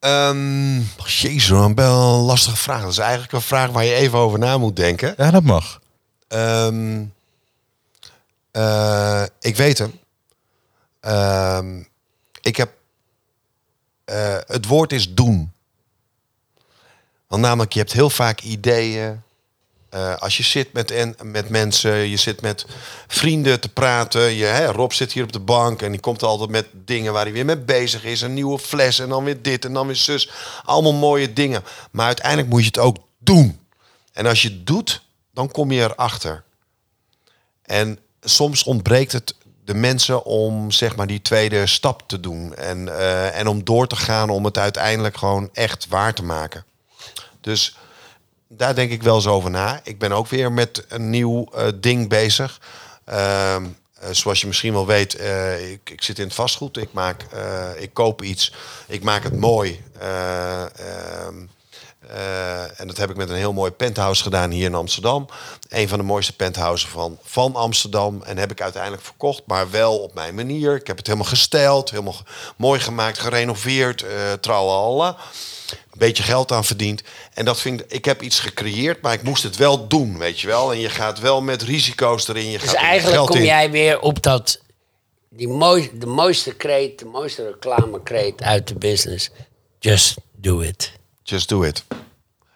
[0.00, 2.80] Ehm, jezus, een wel een lastige vraag.
[2.82, 5.14] Dat is eigenlijk een vraag waar je even over na moet denken.
[5.16, 5.80] Ja, dat mag.
[6.28, 7.04] Ehm,
[8.50, 9.98] eh, ik weet hem.
[11.00, 11.82] Ehm,
[12.42, 12.70] ik heb.
[14.04, 15.52] eh, het woord is doen.
[17.26, 19.22] Want namelijk, je hebt heel vaak ideeën.
[19.90, 22.66] Eh, als je zit met, en, met mensen, je zit met
[23.06, 24.32] vrienden te praten.
[24.32, 27.22] Je, hè, Rob zit hier op de bank en die komt altijd met dingen waar
[27.22, 28.20] hij weer mee bezig is.
[28.20, 30.30] Een nieuwe fles en dan weer dit en dan weer zus.
[30.64, 31.64] Allemaal mooie dingen.
[31.90, 33.60] Maar uiteindelijk moet je het ook doen.
[34.12, 36.42] En als je het doet, dan kom je erachter.
[37.62, 39.34] En soms ontbreekt het
[39.64, 42.54] de mensen om zeg maar die tweede stap te doen.
[42.54, 46.64] En, eh, en om door te gaan om het uiteindelijk gewoon echt waar te maken.
[47.40, 47.76] Dus
[48.52, 49.80] daar denk ik wel eens over na.
[49.84, 52.60] Ik ben ook weer met een nieuw eh, ding bezig.
[53.04, 53.64] Ehm,
[54.00, 56.76] eh, zoals je misschien wel weet, eh, ik, ik zit in het vastgoed.
[56.76, 57.26] Ik, maak,
[57.76, 58.54] ik koop iets.
[58.86, 59.84] Ik maak het mooi.
[59.98, 60.64] Eh,
[62.08, 65.28] eh, en dat heb ik met een heel mooi penthouse gedaan hier in Amsterdam.
[65.68, 68.22] Een van de mooiste penthouses van, van Amsterdam.
[68.22, 70.74] En heb ik uiteindelijk verkocht, maar wel op mijn manier.
[70.74, 72.16] Ik heb het helemaal gesteld, helemaal
[72.56, 74.02] mooi gemaakt, gerenoveerd.
[74.02, 75.16] Uh, tralala.
[75.70, 77.02] Een beetje geld aan verdiend.
[77.34, 80.40] En dat vind ik, ik heb iets gecreëerd, maar ik moest het wel doen, weet
[80.40, 80.72] je wel.
[80.72, 82.50] En je gaat wel met risico's erin.
[82.50, 83.44] Je Dus gaat eigenlijk geld kom in.
[83.44, 84.60] jij weer op dat,
[85.28, 89.30] die mooi, de mooiste kreet, de mooiste reclamekreet uit de business.
[89.78, 90.92] Just do it.
[91.30, 91.84] Just do it.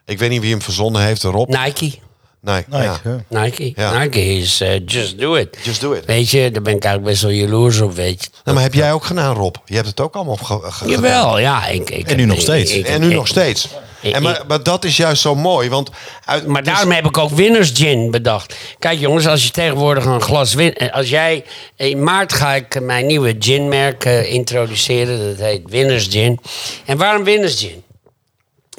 [0.06, 1.48] Ik weet niet wie hem verzonnen heeft, Rob.
[1.48, 1.92] Nike.
[2.40, 3.00] Nee, Nike, ja.
[3.04, 3.40] ja.
[3.42, 3.72] Nike.
[3.76, 3.98] Ja.
[3.98, 5.56] Nike is eh, just do it.
[5.62, 6.04] Just do it.
[6.04, 8.28] Weet je, daar ben ik eigenlijk best wel jaloers op, weet je.
[8.44, 9.54] Nou, maar heb jij ook gedaan, Rob?
[9.64, 10.90] Je hebt het ook allemaal ge- ge- gedaan.
[10.92, 11.66] Jawel, ja.
[11.66, 12.72] Ik, ik, En nu nog steeds.
[12.72, 13.68] ik- En nu ik- nog steeds.
[14.00, 15.90] ik- En maar, maar dat is juist zo mooi, want...
[16.24, 18.54] Uit, Maar daarom heb ik ook winners gin bedacht.
[18.78, 20.74] Kijk jongens, als je tegenwoordig een glas win...
[20.74, 21.44] eh, Als jij...
[21.76, 25.28] In maart ga ik mijn nieuwe ginmerk eh, introduceren.
[25.36, 26.40] Dat heet Winners Gin.
[26.84, 27.82] En waarom Winners Gin?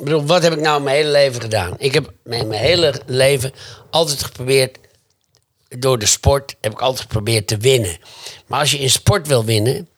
[0.04, 1.76] Ik wat heb ik nou mijn hele leven gedaan?
[1.78, 3.54] Ik heb mijn, mijn hele leven
[3.90, 4.78] altijd geprobeerd...
[5.68, 7.98] Door de sport heb ik altijd geprobeerd te winnen.
[8.48, 9.90] Maar als je in sport wil winnen...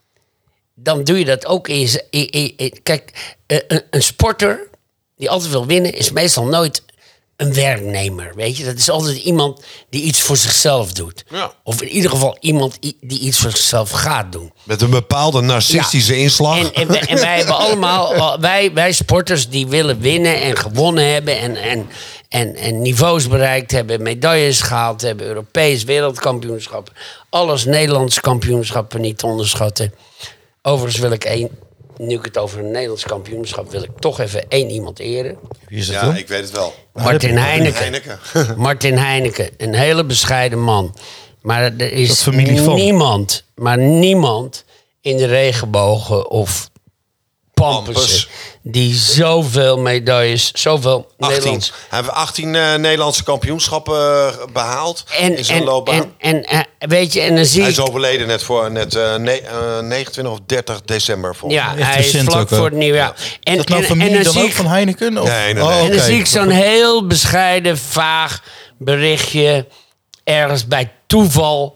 [0.73, 2.79] Dan doe je dat ook in je...
[2.83, 4.69] kijk, een, een sporter
[5.15, 5.93] die altijd wil winnen...
[5.93, 6.83] is meestal nooit
[7.37, 8.65] een werknemer, weet je.
[8.65, 11.25] Dat is altijd iemand die iets voor zichzelf doet.
[11.29, 11.53] Ja.
[11.63, 14.53] Of in ieder geval iemand die iets voor zichzelf gaat doen.
[14.63, 16.21] Met een bepaalde narcistische Ja.
[16.21, 16.57] inslag.
[16.59, 21.13] En, en, wij, en wij hebben allemaal, wij, wij sporters die willen winnen en gewonnen
[21.13, 21.89] hebben en, en,
[22.29, 26.91] en, en niveaus bereikt hebben, medailles gehaald hebben, Europees wereldkampioenschap,
[27.29, 29.93] alles Nederlands kampioenschappen niet te onderschatten.
[30.61, 31.49] Overigens wil ik één,
[31.97, 35.37] nu ik het over een Nederlands kampioenschap, wil ik toch even één iemand eren.
[35.67, 36.15] Wie is dat ja, dan?
[36.15, 36.73] ik weet het wel.
[36.93, 37.79] Martin heb ik- Heineken.
[37.79, 38.19] Heineken.
[38.61, 40.95] Martin Heineken, een hele bescheiden man.
[41.41, 42.75] Maar er is van.
[42.75, 44.65] niemand, maar niemand
[45.01, 46.69] in de regenbogen of
[47.61, 48.27] Pampers.
[48.61, 51.35] die zoveel medailles, zoveel 18.
[51.35, 51.73] Nederlands...
[51.89, 53.95] Hij heeft 18 eh, Nederlandse kampioenschappen
[54.27, 56.13] eh, behaald En, in zijn en, loopbaan.
[56.17, 59.15] en, en, eh, weet je, en dan zie hij is overleden net voor net, eh,
[59.15, 63.13] ne- eh, 29 of 30 december volgens Ja, hij is vlak ook, voor het nieuwjaar.
[63.43, 65.17] En, Is dat nou en- familie en dan, zie ook ik- van Heineken?
[65.17, 65.27] Of?
[65.27, 65.63] Nee, nee, nee.
[65.63, 68.43] Oh, En dan zie ik zo'n heel bescheiden, vaag
[68.77, 69.67] berichtje
[70.23, 71.75] ergens bij toeval.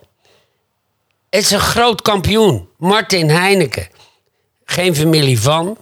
[1.30, 3.88] Het is een groot kampioen, Martin Heineken.
[4.72, 5.78] Geen familie van,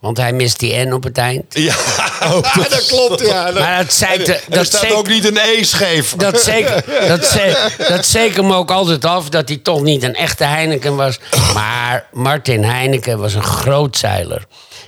[0.00, 1.44] Want hij mist die N op het eind.
[1.48, 1.74] Ja,
[2.68, 3.20] dat klopt.
[3.26, 3.50] Ja.
[3.50, 6.14] Maar dat zei er dat staat ook niet een E scheef.
[6.16, 10.14] Dat zeker, dat, ze, dat zeker me ook altijd af dat hij toch niet een
[10.14, 11.18] echte Heineken was.
[11.54, 14.44] Maar Martin Heineken was een groot zeiler.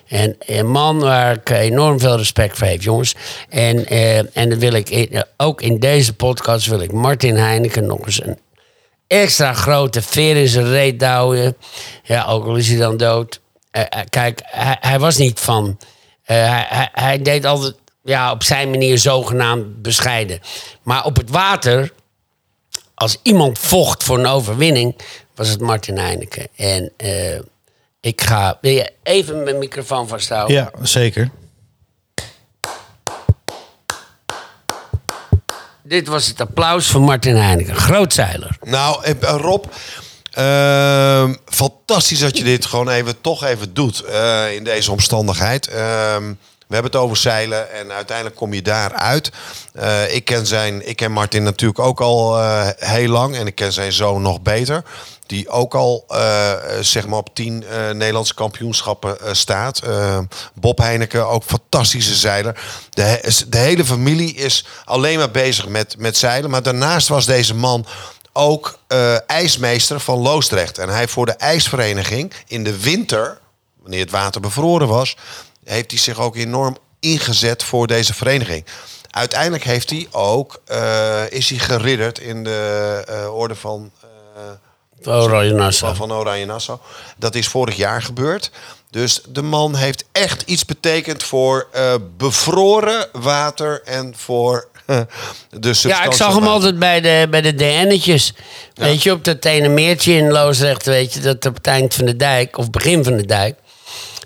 [0.09, 3.15] En een man waar ik enorm veel respect voor heb, jongens.
[3.49, 7.87] En, eh, en dat wil ik in- ook in deze podcast wil ik Martin Heineken
[7.87, 8.39] nog eens een
[9.11, 11.57] extra grote veer in zijn reet douwen.
[12.03, 13.41] Ja, ook al is hij dan dood.
[13.71, 15.79] Eh, eh, kijk, hij, hij was niet van.
[16.25, 20.41] eh, hij, hij, hij deed altijd ja, op zijn manier zogenaamd bescheiden.
[20.83, 21.93] Maar op het water,
[22.95, 24.97] als iemand vocht voor een overwinning,
[25.35, 26.49] was het Martin Heineken.
[26.57, 26.93] En
[28.01, 28.59] ik ga.
[28.61, 30.57] Wil je even mijn microfoon vasthouden?
[30.57, 31.31] Ja, zeker.
[35.91, 37.77] Dit was het applaus voor Martin Heineken.
[37.77, 38.57] Grootzeiler.
[38.63, 39.65] Nou, eh, Rob,
[40.33, 45.69] ehm, fantastisch dat je dit gewoon even toch even doet eh, in deze omstandigheid.
[45.69, 46.33] Ehm,
[46.71, 49.31] we hebben het over zeilen en uiteindelijk kom je daar uit.
[49.73, 53.55] Eh, ik, ken zijn, ik ken Martin natuurlijk ook al eh, heel lang en ik
[53.55, 54.85] ken zijn zoon nog beter.
[55.27, 59.83] Die ook al eh, zeg maar op tien Nederlandse kampioenschappen staat.
[60.55, 62.61] Bob Heineken, ook fantastische zeiler.
[62.91, 66.51] De, he- de hele familie is alleen maar bezig met, met zeilen.
[66.51, 67.87] Maar daarnaast was deze man
[68.33, 68.79] ook
[69.27, 70.79] ijsmeester van Loosdrecht.
[70.79, 73.39] En hij voor de ijsvereniging in de winter,
[73.83, 75.17] wanneer het water bevroren was,
[75.71, 78.65] heeft hij zich ook enorm ingezet voor deze vereniging.
[79.11, 83.91] Uiteindelijk heeft hij ook, eh, is hij geridderd in de eh, orde van,
[85.03, 85.97] eh, Oranje Nassau.
[85.97, 86.79] van, Oranje Nassau.
[87.17, 88.51] Dat is vorig jaar gebeurd.
[88.91, 91.69] Dus de man heeft echt iets betekend voor
[92.17, 95.05] bevroren water en voor de
[95.51, 95.89] substantie.
[95.89, 98.35] Ja, ik zag hem altijd bij de, bij de DN'tjes.
[98.75, 102.05] Weet je, op dat ene meertje in Loosdrecht, weet je, dat op het eind van
[102.05, 103.59] de dijk, of begin van de dijk.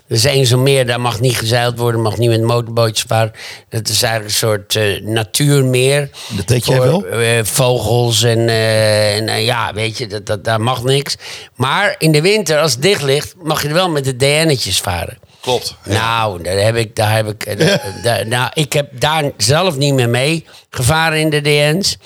[0.07, 3.31] Er zo'n meer, daar mag niet gezeild worden, mag niet met motorbootjes varen.
[3.69, 6.09] Dat is eigenlijk een soort eh, natuurmeer.
[6.29, 7.05] Dat deed jij Voor, wel?
[7.05, 11.15] eh, vogels en, eh, en ja, weet je, dat, dat, daar mag niks.
[11.55, 14.81] Maar in de winter, als het dicht ligt, mag je er wel met de DN'tjes
[14.81, 15.17] varen.
[15.41, 15.75] Klopt.
[15.85, 17.57] Nou, daar heb ik, daar heb ik,
[18.03, 21.97] daar- nou, ik heb daar zelf niet meer mee gevaren in de DN's.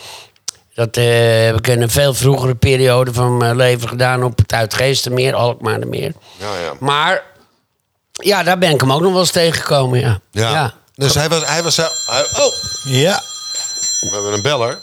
[0.74, 5.34] Dat heb ik in een veel vroegere periode van mijn leven gedaan op het Uitgeestermeer,
[5.36, 6.12] Alkmaardermeer.
[6.38, 6.74] Ja, ja.
[6.80, 7.24] Maar
[8.20, 10.20] ja, daar ben ik hem ook nog wel eens tegengekomen, ja.
[10.32, 10.74] Ja.
[10.96, 11.86] Dus hij was, hij was, hij-
[12.44, 12.54] oh,
[12.84, 13.22] Ja.
[14.00, 14.80] we hebben een beller.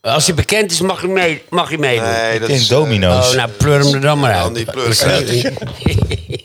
[0.00, 2.08] Als je bekend is, mag je, mee, mag je meedoen.
[2.10, 3.28] Nee, dat In is domino's.
[3.30, 4.54] Oh, nou, pleur hem er dan maar uit.
[4.54, 4.96] die pleur.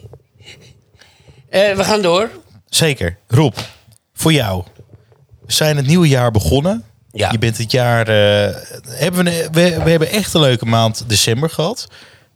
[1.50, 2.30] Eh, we gaan door.
[2.70, 3.18] Zeker.
[3.28, 3.56] Rob,
[4.14, 4.64] voor jou.
[5.46, 6.84] We zijn het nieuwe jaar begonnen.
[7.12, 7.32] Ja.
[7.32, 8.08] Je bent het jaar...
[8.08, 8.56] eh,
[8.88, 11.88] hebben we, we, we hebben echt een leuke maand december gehad.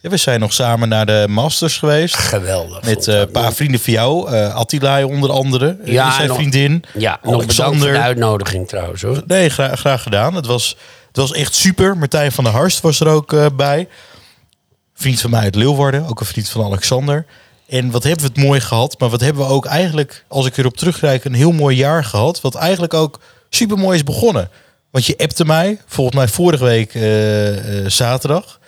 [0.05, 2.15] Ja, we zijn nog samen naar de Masters geweest.
[2.15, 2.81] Geweldig.
[2.83, 4.31] Met eh, een paar vrienden van jou.
[4.31, 5.77] eh Attila onder andere.
[5.83, 6.83] Ja, Ja, zijn nog- vriendin.
[6.93, 7.93] Ja, Alexander.
[7.93, 9.23] de uitnodiging trouwens hoor.
[9.27, 10.35] Nee, graag, graag gedaan.
[10.35, 10.77] Het was,
[11.07, 11.97] het was echt super.
[11.97, 13.87] Martijn van der Harst was er ook eh, bij.
[14.93, 16.07] Vriend van mij uit Leeuwarden.
[16.07, 17.25] Ook een vriend van Alexander.
[17.67, 18.99] En wat hebben we het mooi gehad.
[18.99, 22.41] Maar wat hebben we ook eigenlijk, als ik erop terugkijk, een heel mooi jaar gehad.
[22.41, 24.49] Wat eigenlijk ook super mooi is begonnen.
[24.91, 28.59] Want je appte mij, volgens mij vorige week eh, eh, zaterdag.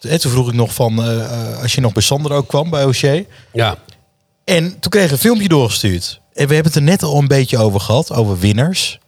[0.00, 2.70] En toen vroeg ik nog van, eh, eh, als je nog bij Sander ook kwam,
[2.70, 3.22] bij O'Shea.
[3.52, 3.78] Ja.
[4.44, 6.20] En toen kreeg ik een filmpje doorgestuurd.
[6.32, 8.98] En we hebben het er net al een beetje over gehad, over winnaars.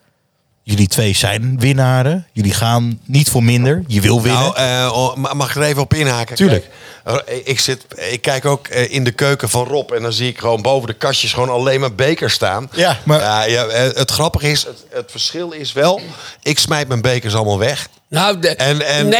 [0.62, 2.26] Jullie twee zijn winnaren.
[2.32, 3.82] Jullie gaan niet voor minder.
[3.86, 4.40] Je wil winnen.
[4.42, 6.36] Nou, eh, oh, ma- mag ik er even op inhaken?
[6.36, 6.68] Tuurlijk.
[7.04, 10.12] Kijk, eh, ik, zit, ik kijk ook eh, in de keuken van Rob en dan
[10.12, 12.68] zie ik gewoon boven de kastjes gewoon alleen maar bekers staan.
[12.72, 16.00] Ja, maar- Ja, ja, eh, het grappige is, het, het verschil is wel,
[16.42, 17.88] ik smijt mijn bekers allemaal weg.
[18.08, 19.12] Nou, de, En, en, 90%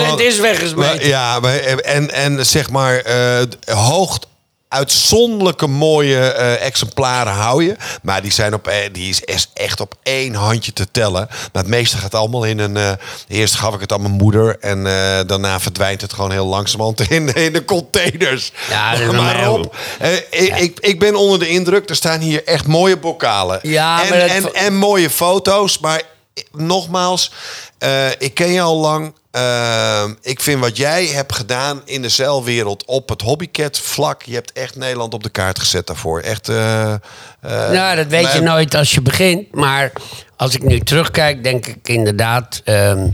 [0.00, 0.96] en- en- is weggesmeten.
[0.96, 4.18] Maar- Ja, maar, en, en zeg maar, eh hoog
[4.76, 7.76] uitzonderlijke mooie eh, exemplaren hou je.
[8.02, 11.26] Maar die, zijn op, eh, die is echt op één handje te tellen.
[11.52, 12.76] Maar het meeste gaat allemaal in een...
[12.76, 12.90] eh,
[13.28, 14.56] eerst gaf ik het aan mijn moeder.
[14.60, 14.84] En
[15.26, 18.52] daarna verdwijnt het gewoon heel langzamerhand in, in de containers.
[18.68, 19.36] Ja, dat maar
[19.98, 21.88] eh, ik, ik, ben onder de indruk.
[21.88, 23.58] Er staan hier echt mooie bokalen.
[23.62, 25.78] Ja, en, dat- en, en mooie foto's.
[25.78, 26.02] Maar
[26.52, 27.32] nogmaals,
[27.78, 29.12] eh, ik ken je al lang.
[29.30, 34.22] Eh, ik vind wat jij hebt gedaan in de zeilwereld op het hobbycat vlak.
[34.22, 36.20] Je hebt echt Nederland op de kaart gezet daarvoor.
[36.20, 36.48] Echt.
[36.48, 37.00] eh, eh,
[37.40, 39.54] Nou, dat weet je nooit als je begint.
[39.54, 39.92] Maar
[40.36, 43.08] als ik nu terugkijk, denk ik inderdaad ehm,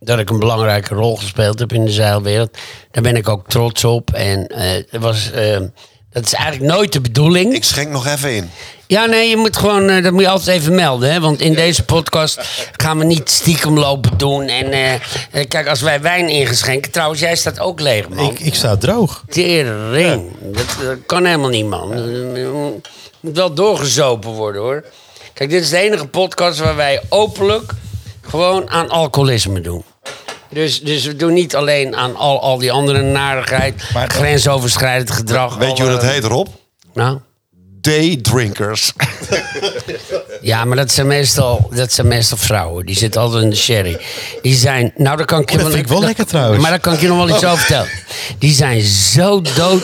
[0.00, 2.58] dat ik een belangrijke rol gespeeld heb in de zeilwereld.
[2.90, 4.12] Daar ben ik ook trots op.
[4.14, 4.52] En
[4.90, 5.66] het was, ehm,
[6.10, 7.54] dat is eigenlijk nooit de bedoeling.
[7.54, 8.50] Ik schenk nog even in.
[8.92, 11.12] Ja, nee, je moet gewoon, eh, dat moet je altijd even melden.
[11.12, 11.20] Hè?
[11.20, 12.40] Want in deze podcast
[12.72, 14.46] gaan we niet stiekem lopen doen.
[14.46, 15.00] En eh, eh,
[15.48, 16.90] kijk, als wij wijn ingeschenken...
[16.90, 18.30] Trouwens, jij staat ook leeg, man.
[18.30, 19.24] Ik, ik sta droog.
[19.28, 20.30] Tering.
[20.40, 21.94] Dat, dat kan helemaal niet, man.
[23.20, 24.84] Moet wel doorgezopen worden, hoor.
[25.32, 27.72] Kijk, dit is de enige podcast waar wij openlijk
[28.20, 29.84] gewoon aan alcoholisme doen.
[30.48, 35.56] Dus, dus we doen niet alleen aan al, al die andere narigheid, Maar- grensoverschrijdend gedrag.
[35.56, 36.46] Weet je hoe dat heet, Rob?
[36.94, 37.18] Nou,
[37.82, 38.92] Daydrinkers.
[40.40, 42.86] ja, maar dat zijn, meestal, dat zijn meestal vrouwen.
[42.86, 44.00] Die zitten altijd in de sherry.
[44.42, 46.62] Die zijn, nou, dat kan ik je Oh, dat vind ik wel lekker trouwens.
[46.62, 47.88] Maar daar kan ik je nog wel iets over vertellen.
[48.38, 49.82] Die zijn zo dood,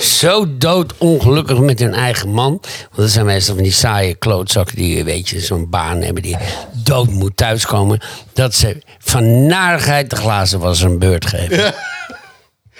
[0.00, 2.50] zo dood ongelukkig met hun eigen man.
[2.50, 6.36] Want dat zijn meestal van die saaie klootzakken die, weet je, zo'n baan hebben die
[6.72, 8.00] dood moet thuiskomen.
[8.32, 11.74] Dat ze van narigheid de glazen was een beurt geven.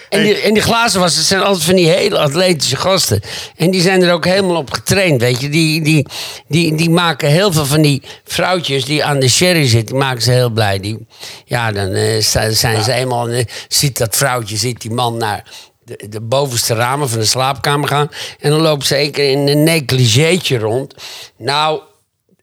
[0.08, 3.20] En die, en die glazenwassers zijn altijd van die hele atletische gasten.
[3.56, 5.48] En die zijn er ook helemaal op getraind, weet je.
[5.48, 6.06] Die, die,
[6.48, 10.22] die, die maken heel veel van die vrouwtjes die aan de sherry zitten, die maken
[10.22, 10.78] ze heel blij.
[10.78, 11.06] Die,
[11.44, 13.28] ja, dan eh, zijn ze eenmaal...
[13.28, 15.44] eh, ziet dat vrouwtje, ziet die man naar
[15.84, 18.10] de, de bovenste ramen van de slaapkamer gaan.
[18.40, 20.94] En dan loopt ze keer in een negligéetje rond.
[21.36, 21.80] Nou,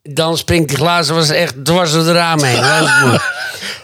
[0.04, 3.20] dan springt die glazenwasser echt dwars door de ramen heen.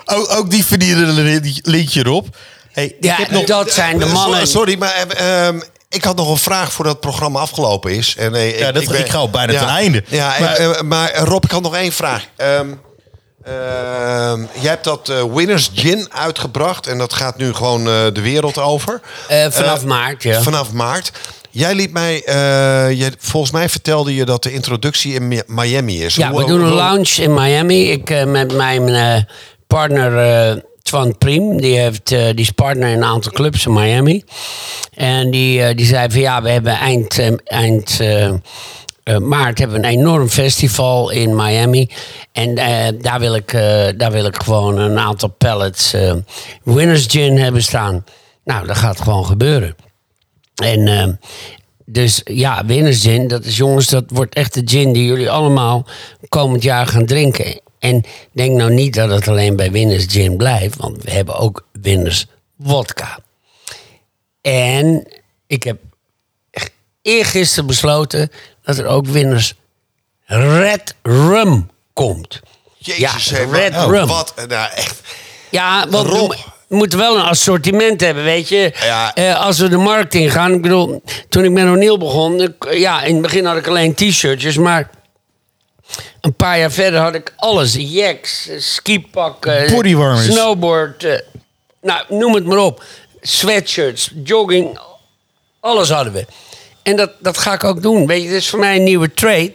[0.05, 2.27] Ook, ook die verdienen een lintje erop.
[2.71, 3.43] Hey, Ja, ik heb nog...
[3.45, 4.47] dat zijn de mannen...
[4.47, 5.59] Sorry, maar eh, ehm,
[5.89, 8.15] ik had nog een vraag voordat het programma afgelopen is.
[8.17, 10.03] En, eh, Ja, dat- ik ga al bijna ten einde.
[10.07, 12.25] Ja, Maar- maar, maar Rob, ik had nog één vraag.
[12.35, 12.67] Ehm,
[13.43, 16.87] ehm, jij hebt dat eh, Winners Gin uitgebracht.
[16.87, 19.01] En dat gaat nu gewoon eh, de wereld over.
[19.27, 20.41] Eh, vanaf Eh, maart, ja.
[20.41, 21.11] Vanaf maart.
[21.49, 22.35] Jij liet mij, eh,
[22.99, 26.15] jij, volgens mij vertelde je dat de introductie in Mi- Miami is.
[26.15, 27.91] Ja, Hoe- we doen een lounge in Miami.
[27.91, 29.21] Ik eh, met mijn eh,
[29.67, 31.61] partner Twan Priem.
[31.61, 34.23] Die, heeft, eh, die is partner in een aantal clubs in Miami.
[34.93, 39.77] En die, eh, die zei van ja, we hebben eind, eh, eind eh, maart hebben
[39.77, 41.89] een enorm festival in Miami.
[42.31, 42.55] En
[43.01, 43.51] daar, wil ik,
[43.97, 45.95] daar wil ik gewoon een aantal pallets
[46.63, 48.03] Winners Gin hebben staan.
[48.43, 49.75] Nou, dat gaat gewoon gebeuren.
[50.61, 51.07] En eh,
[51.85, 55.85] dus ja, Winners Gin, dat is jongens, dat wordt echt de gin die jullie allemaal
[56.29, 57.61] komend jaar gaan drinken.
[57.81, 61.65] En denk nou niet dat het alleen bij Winners Gin blijft, want we hebben ook
[61.81, 62.25] Winners
[62.55, 63.19] Wodka.
[64.41, 65.07] En
[65.47, 65.77] ik heb
[67.01, 68.31] eergisteren besloten
[68.63, 69.53] dat er ook Winners
[70.25, 72.39] Red Rum komt.
[72.77, 74.07] Jezus, ja, Red oh, Rum.
[74.07, 75.01] Wat, nou echt.
[75.49, 76.29] Ja, want we, Rob.
[76.29, 76.35] mo-
[76.67, 78.73] we moeten wel een assortiment hebben, weet je.
[78.81, 79.13] Ja.
[79.15, 83.01] Eh, als we de markt ingaan, ik bedoel, toen ik met O'Neill begon, ik- ja,
[83.03, 84.89] in het begin had ik alleen t-shirtjes, maar
[86.21, 87.75] een paar jaar verder had ik alles.
[87.77, 90.25] Jacks, eh, skipakken, Bodywarmers.
[90.25, 91.19] snowboard, eh,
[91.81, 92.83] nou, noem het maar op.
[93.21, 94.79] Sweatshirts, jogging,
[95.59, 96.25] alles hadden we.
[96.83, 98.07] En dat, dat ga ik ook doen.
[98.07, 99.53] Weet je, dit is voor mij een nieuwe trade.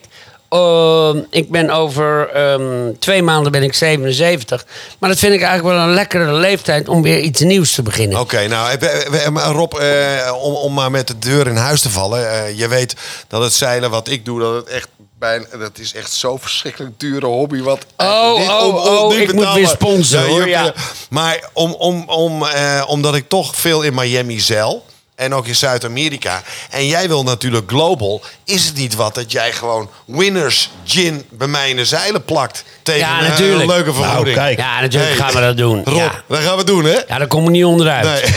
[0.48, 4.66] Ehm, ik ben over ehm, twee maanden ben ik 77.
[4.98, 8.20] Maar dat vind ik eigenlijk wel een lekkere leeftijd om weer iets nieuws te beginnen.
[8.20, 11.90] Oké, nou eh, maar Rob, eh, om, om maar met de deur in huis te
[11.90, 12.30] vallen.
[12.30, 12.94] eh, je weet
[13.28, 17.00] dat het zeilen wat ik doe, dat het echt bijna, dat is echt zo verschrikkelijk
[17.00, 17.60] dure hobby.
[17.60, 20.72] Wat Oh, niet oh, oh, niet ik moet weer sponsoren, ja.
[21.10, 24.84] Maar om, om, om, eh, omdat ik toch veel in Miami zeil.
[25.14, 26.42] En ook in Zuid-Amerika.
[26.70, 28.22] En jij wil natuurlijk global.
[28.44, 32.64] Is het niet wat dat jij gewoon winners gin bij mij in de zeilen plakt?
[32.82, 33.60] Tegen Ja, een, natuurlijk.
[33.60, 34.36] een leuke Nou, vergoeding.
[34.36, 34.58] kijk.
[34.58, 35.84] Ja, natuurlijk Hey, gaan we dat doen.
[35.84, 36.22] Rob, Ja.
[36.28, 36.98] dat gaan we doen, hè?
[37.08, 38.04] ja, daar komen we niet onderuit.
[38.04, 38.22] Nee.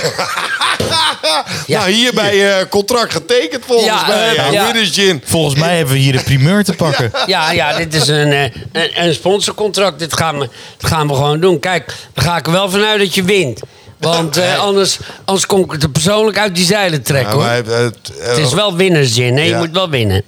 [1.68, 4.30] Nou, hierbij eh, contract getekend volgens Ja, mij.
[4.30, 4.86] eh, Ja, ja.
[4.86, 5.22] Gin.
[5.26, 7.12] Volgens mij hebben we hier de primeur te pakken.
[7.26, 10.00] Ja, ja, dit is een, eh, een, een sponsorcontract.
[10.00, 11.60] Dit gaan, we, dit gaan we gewoon doen.
[11.60, 13.60] Kijk, dan ga ik er wel vanuit dat je wint.
[14.00, 17.32] Want eh, anders, anders kom ik het er persoonlijk uit die zeilen trekken.
[17.34, 17.42] Hoor.
[17.44, 19.44] maar, het, Het is wel winnerszin, hè?
[19.44, 19.58] Je Ja.
[19.58, 20.24] moet wel winnen.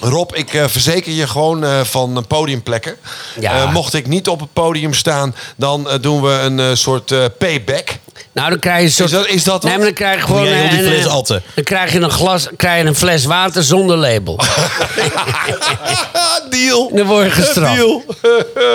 [0.00, 2.96] Rob, ik eh, verzeker je gewoon eh, van podiumplekken.
[3.40, 3.52] Ja.
[3.62, 7.24] Eh, mocht ik niet op het podium staan, dan doen we een eh, soort eh,
[7.38, 7.88] payback.
[8.32, 9.10] Nou, dan krijg je een soort...
[9.10, 10.42] Is dat- is dat Nee, maar dan krijg je gewoon...
[10.44, 11.42] Die een- fles atten?
[11.54, 14.40] Dan krijg je een, glas, krijg je een fles water zonder label.
[16.50, 16.90] Deal.
[16.94, 17.74] Dan word je gestraft.
[17.76, 18.04] Deal.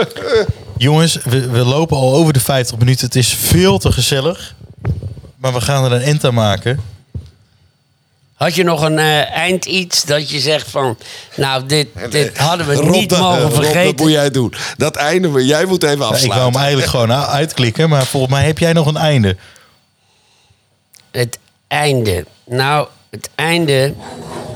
[0.78, 3.06] Jongens, we, we lopen al over de 50 minuten.
[3.06, 4.56] Het is veel te gezellig.
[5.38, 6.80] Maar we gaan er een end aan maken.
[8.40, 10.98] Had je nog een eh, eind iets dat je zegt van...
[11.36, 13.96] Nou, dit, dit hadden we Rob, niet dat- mogen Rob, dat vergeten.
[14.06, 14.54] moet jij doen.
[14.78, 16.40] Dat einde, jij moet even Ja, ik afsluiten.
[16.40, 17.90] wou hem eigenlijk gewoon uitklikken.
[17.90, 19.36] Maar volgens mij heb jij nog een einde.
[21.12, 21.38] Het
[21.68, 22.26] einde.
[22.46, 23.94] Nou, het einde...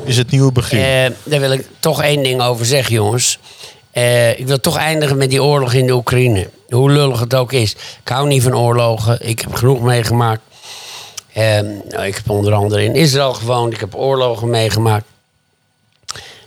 [0.06, 0.80] Is het nieuwe begin.
[0.80, 3.40] Eh, daar wil ik toch één ding over zeggen, jongens.
[3.92, 6.50] Eh, ik wil toch eindigen met die oorlog in de Oekraïne.
[6.70, 7.72] Hoe lullig het ook is.
[8.04, 9.28] Ik hou niet van oorlogen.
[9.28, 10.42] Ik heb genoeg meegemaakt.
[11.34, 11.60] Eh,
[11.90, 13.74] nou, ik heb onder andere in Israël gewoond.
[13.74, 15.06] Ik heb oorlogen meegemaakt.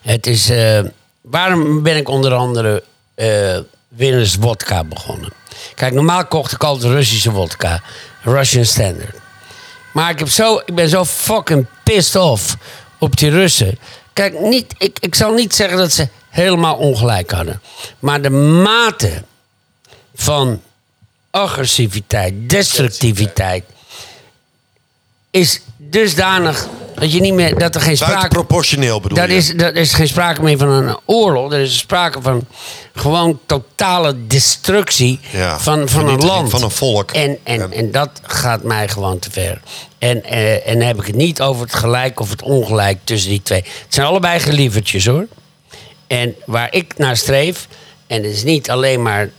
[0.02, 0.80] Het is, eh,
[1.20, 2.82] waarom ben ik onder andere
[3.14, 3.58] eh
[3.88, 5.32] Winners Wodka begonnen?
[5.74, 7.82] Kijk, normaal kocht ik altijd Russische wodka.
[8.22, 9.16] Russian Standard.
[9.92, 12.56] Maar ik, heb zo, ik ben zo fucking pissed off
[12.98, 13.78] op die Russen.
[14.12, 17.60] Kijk, niet, ik, ik zal niet zeggen dat ze helemaal ongelijk hadden.
[17.98, 19.22] Maar de mate
[20.14, 20.62] van
[21.30, 23.64] agressiviteit, destructiviteit...
[25.36, 28.14] is dusdanig dat, je niet meer, dat er geen sprake...
[28.14, 29.34] Buitenproportioneel bedoel Dat je?
[29.34, 31.52] is, dat is geen sprake meer van een oorlog.
[31.52, 32.46] Er is sprake van
[32.94, 36.50] gewoon totale destructie Ja, van, van een land.
[36.50, 37.10] van een volk.
[37.10, 37.68] En, en, Ja.
[37.70, 39.60] en dat gaat mij gewoon te ver.
[39.98, 43.30] En, eh, en dan heb ik het niet over het gelijk of het ongelijk tussen
[43.30, 43.62] die twee.
[43.82, 45.26] Het zijn allebei gelievertjes hoor.
[46.06, 47.68] En waar ik naar streef,
[48.06, 49.30] en het is niet alleen maar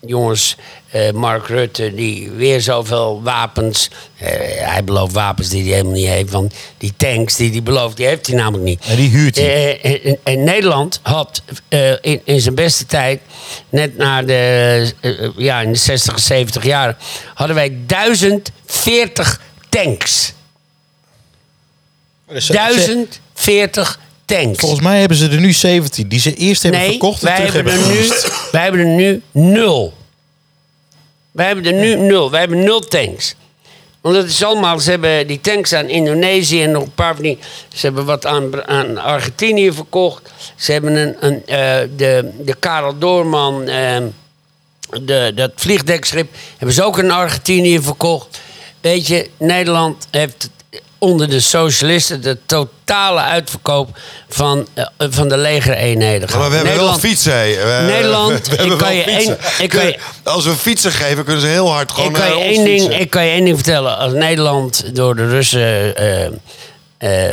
[0.00, 0.56] jongens,
[0.90, 3.90] eh, Mark Rutte, die weer zoveel wapens.
[4.16, 4.28] eh,
[4.72, 6.30] hij belooft wapens die hij helemaal niet heeft.
[6.30, 8.84] Want die tanks die hij belooft, die heeft hij namelijk niet.
[8.86, 9.80] En die huurt hij.
[9.80, 13.20] Eh, en, en Nederland had eh, in, in zijn beste tijd,
[13.68, 16.96] net na de, eh, ja, in de 60, 70 jaar,
[17.34, 20.32] hadden wij 1040 tanks.
[22.28, 24.58] Dus ze- 1040 tanks.
[24.58, 27.36] Volgens mij hebben ze er nu 17 die ze eerst hebben nee, verkocht en wij
[27.36, 28.50] terug hebben, hebben er nu, gekocht.
[28.50, 29.94] wij hebben er nu nul.
[31.30, 32.30] Wij hebben er nu nul.
[32.30, 33.34] Wij hebben nul tanks.
[34.00, 37.22] Want het is allemaal, ze hebben die tanks aan Indonesië en nog een paar van
[37.22, 37.38] die.
[37.74, 40.30] Ze hebben wat aan, aan Argentinië verkocht.
[40.56, 43.96] Ze hebben een, een, eh, de, de Karel Doorman, eh,
[45.02, 48.40] de, dat vliegdekschip, hebben ze ook aan Argentinië verkocht.
[48.80, 50.50] Weet je, Nederland heeft
[50.98, 57.00] onder de socialisten de totale uitverkoop van, eh, van de legereenheden maar we hebben Nederland,
[57.00, 57.32] wel fietsen.
[57.32, 61.42] We- Nederland, we ik kan je één- ik kan je- Als we fietsen geven, kunnen
[61.42, 63.96] ze heel hard gewoon ik, kan je één ding, ik kan je één ding vertellen.
[63.98, 65.96] Als Nederland door de Russen.
[65.96, 66.24] eh,
[66.98, 67.32] eh,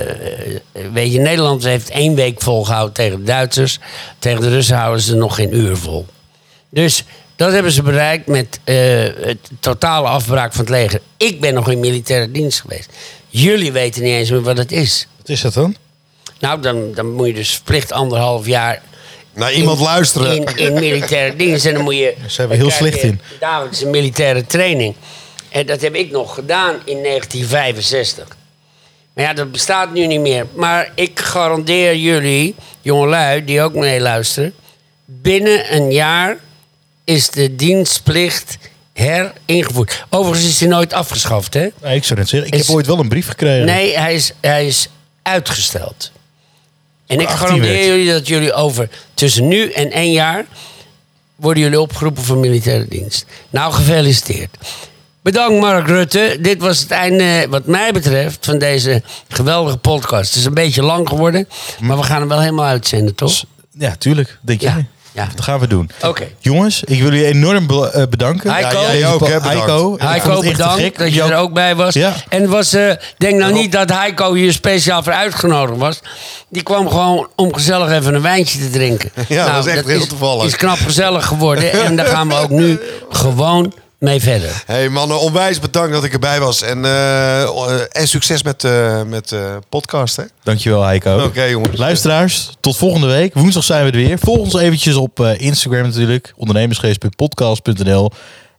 [0.93, 3.80] weet je, Nederland heeft één week volgehouden tegen de Duitsers.
[4.20, 6.05] Tegen de Russen houden ze nog geen uur vol.
[6.70, 7.03] Dus
[7.36, 8.75] dat hebben ze bereikt met eh,
[9.21, 11.01] het totale afbraak van het leger.
[11.17, 12.89] Ik ben nog in militaire dienst geweest.
[13.27, 15.07] Jullie weten niet eens meer wat het is.
[15.17, 15.75] Wat is dat dan?
[16.39, 18.81] Nou, dan, dan moet je dus verplicht anderhalf jaar
[19.34, 20.36] Naar iemand in- luisteren.
[20.36, 21.65] In, in militaire dienst.
[21.65, 22.13] En dan moet je.
[22.38, 23.21] We dan heel slecht in.
[23.39, 24.95] Dagelijks een militaire training.
[25.49, 28.27] En dat heb ik nog gedaan in 1965.
[29.13, 30.45] Maar ja, dat bestaat nu niet meer.
[30.55, 34.53] Maar ik garandeer jullie, jongelui die ook meeluisteren.
[35.05, 36.38] Binnen een jaar
[37.04, 38.58] is de dienstplicht
[38.93, 40.06] heringevoerd.
[40.10, 41.68] Overigens is die nooit afgeschaft, hè?
[41.82, 43.66] Nee, ik zou net zeggen, ik Is- heb ooit wel een brief gekregen.
[43.66, 44.88] Nee, hij is, hij is
[45.22, 46.12] uitgesteld.
[47.08, 50.45] En ik 18 garandeer jullie dat jullie over tussen nu en één jaar...
[51.36, 53.26] worden jullie opgeroepen voor militaire dienst.
[53.49, 54.58] Nou, gefeliciteerd.
[55.22, 56.38] Bedankt Mark Rutte.
[56.41, 60.30] Dit was het einde, wat mij betreft, van deze geweldige podcast.
[60.30, 61.47] Het is een beetje lang geworden,
[61.80, 63.43] maar we gaan hem wel helemaal uitzenden, toch?
[63.78, 64.38] Ja, tuurlijk.
[64.41, 64.72] Denk jij?
[64.72, 64.86] ja.
[65.14, 65.89] Dat gaan we doen.
[66.01, 66.28] Oké.
[66.39, 68.51] Jongens, ik wil jullie enorm eh, bedanken.
[68.51, 68.82] Heiko.
[68.82, 69.45] Ja, jij ook, hè, bedankt.
[69.45, 70.97] Heiko, Heiko, bedankt gek.
[70.97, 71.93] dat je er ook bij was.
[71.93, 72.14] Ja.
[72.30, 75.99] En was, eh, denk nou niet dat Heiko hier speciaal voor uitgenodigd was.
[76.49, 79.11] Die kwam gewoon om gezellig even een wijntje te drinken.
[79.16, 80.45] Nou, Ja, dat is echt heel is, toevallig.
[80.45, 81.72] is knap gezellig geworden.
[81.86, 83.74] en daar gaan we ook nu gewoon
[84.04, 84.64] mee verder.
[84.66, 86.62] hey mannen, onwijs bedankt dat ik erbij was.
[86.62, 89.39] En, eh, eh, en succes met, eh met eh
[89.70, 90.24] podcast, hè?
[90.43, 91.24] Dankjewel Heiko.
[91.24, 91.78] Oké, jongens.
[91.78, 93.34] Luisteraars, tot volgende week.
[93.34, 94.20] Woensdag zijn we er weer.
[94.20, 96.34] Volg ons eventjes op eh, Instagram natuurlijk.
[96.36, 98.12] Ondernemersgeest.podcast.nl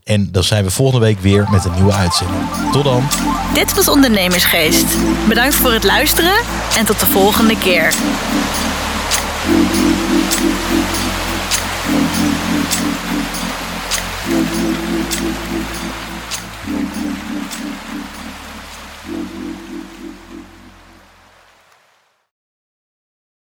[0.04, 2.42] En dan zijn we volgende week weer met een nieuwe uitzending.
[2.72, 3.08] Tot dan.
[3.54, 4.86] Dit was Ondernemersgeest.
[5.28, 6.34] Bedankt voor het luisteren
[6.76, 7.94] en tot de volgende keer.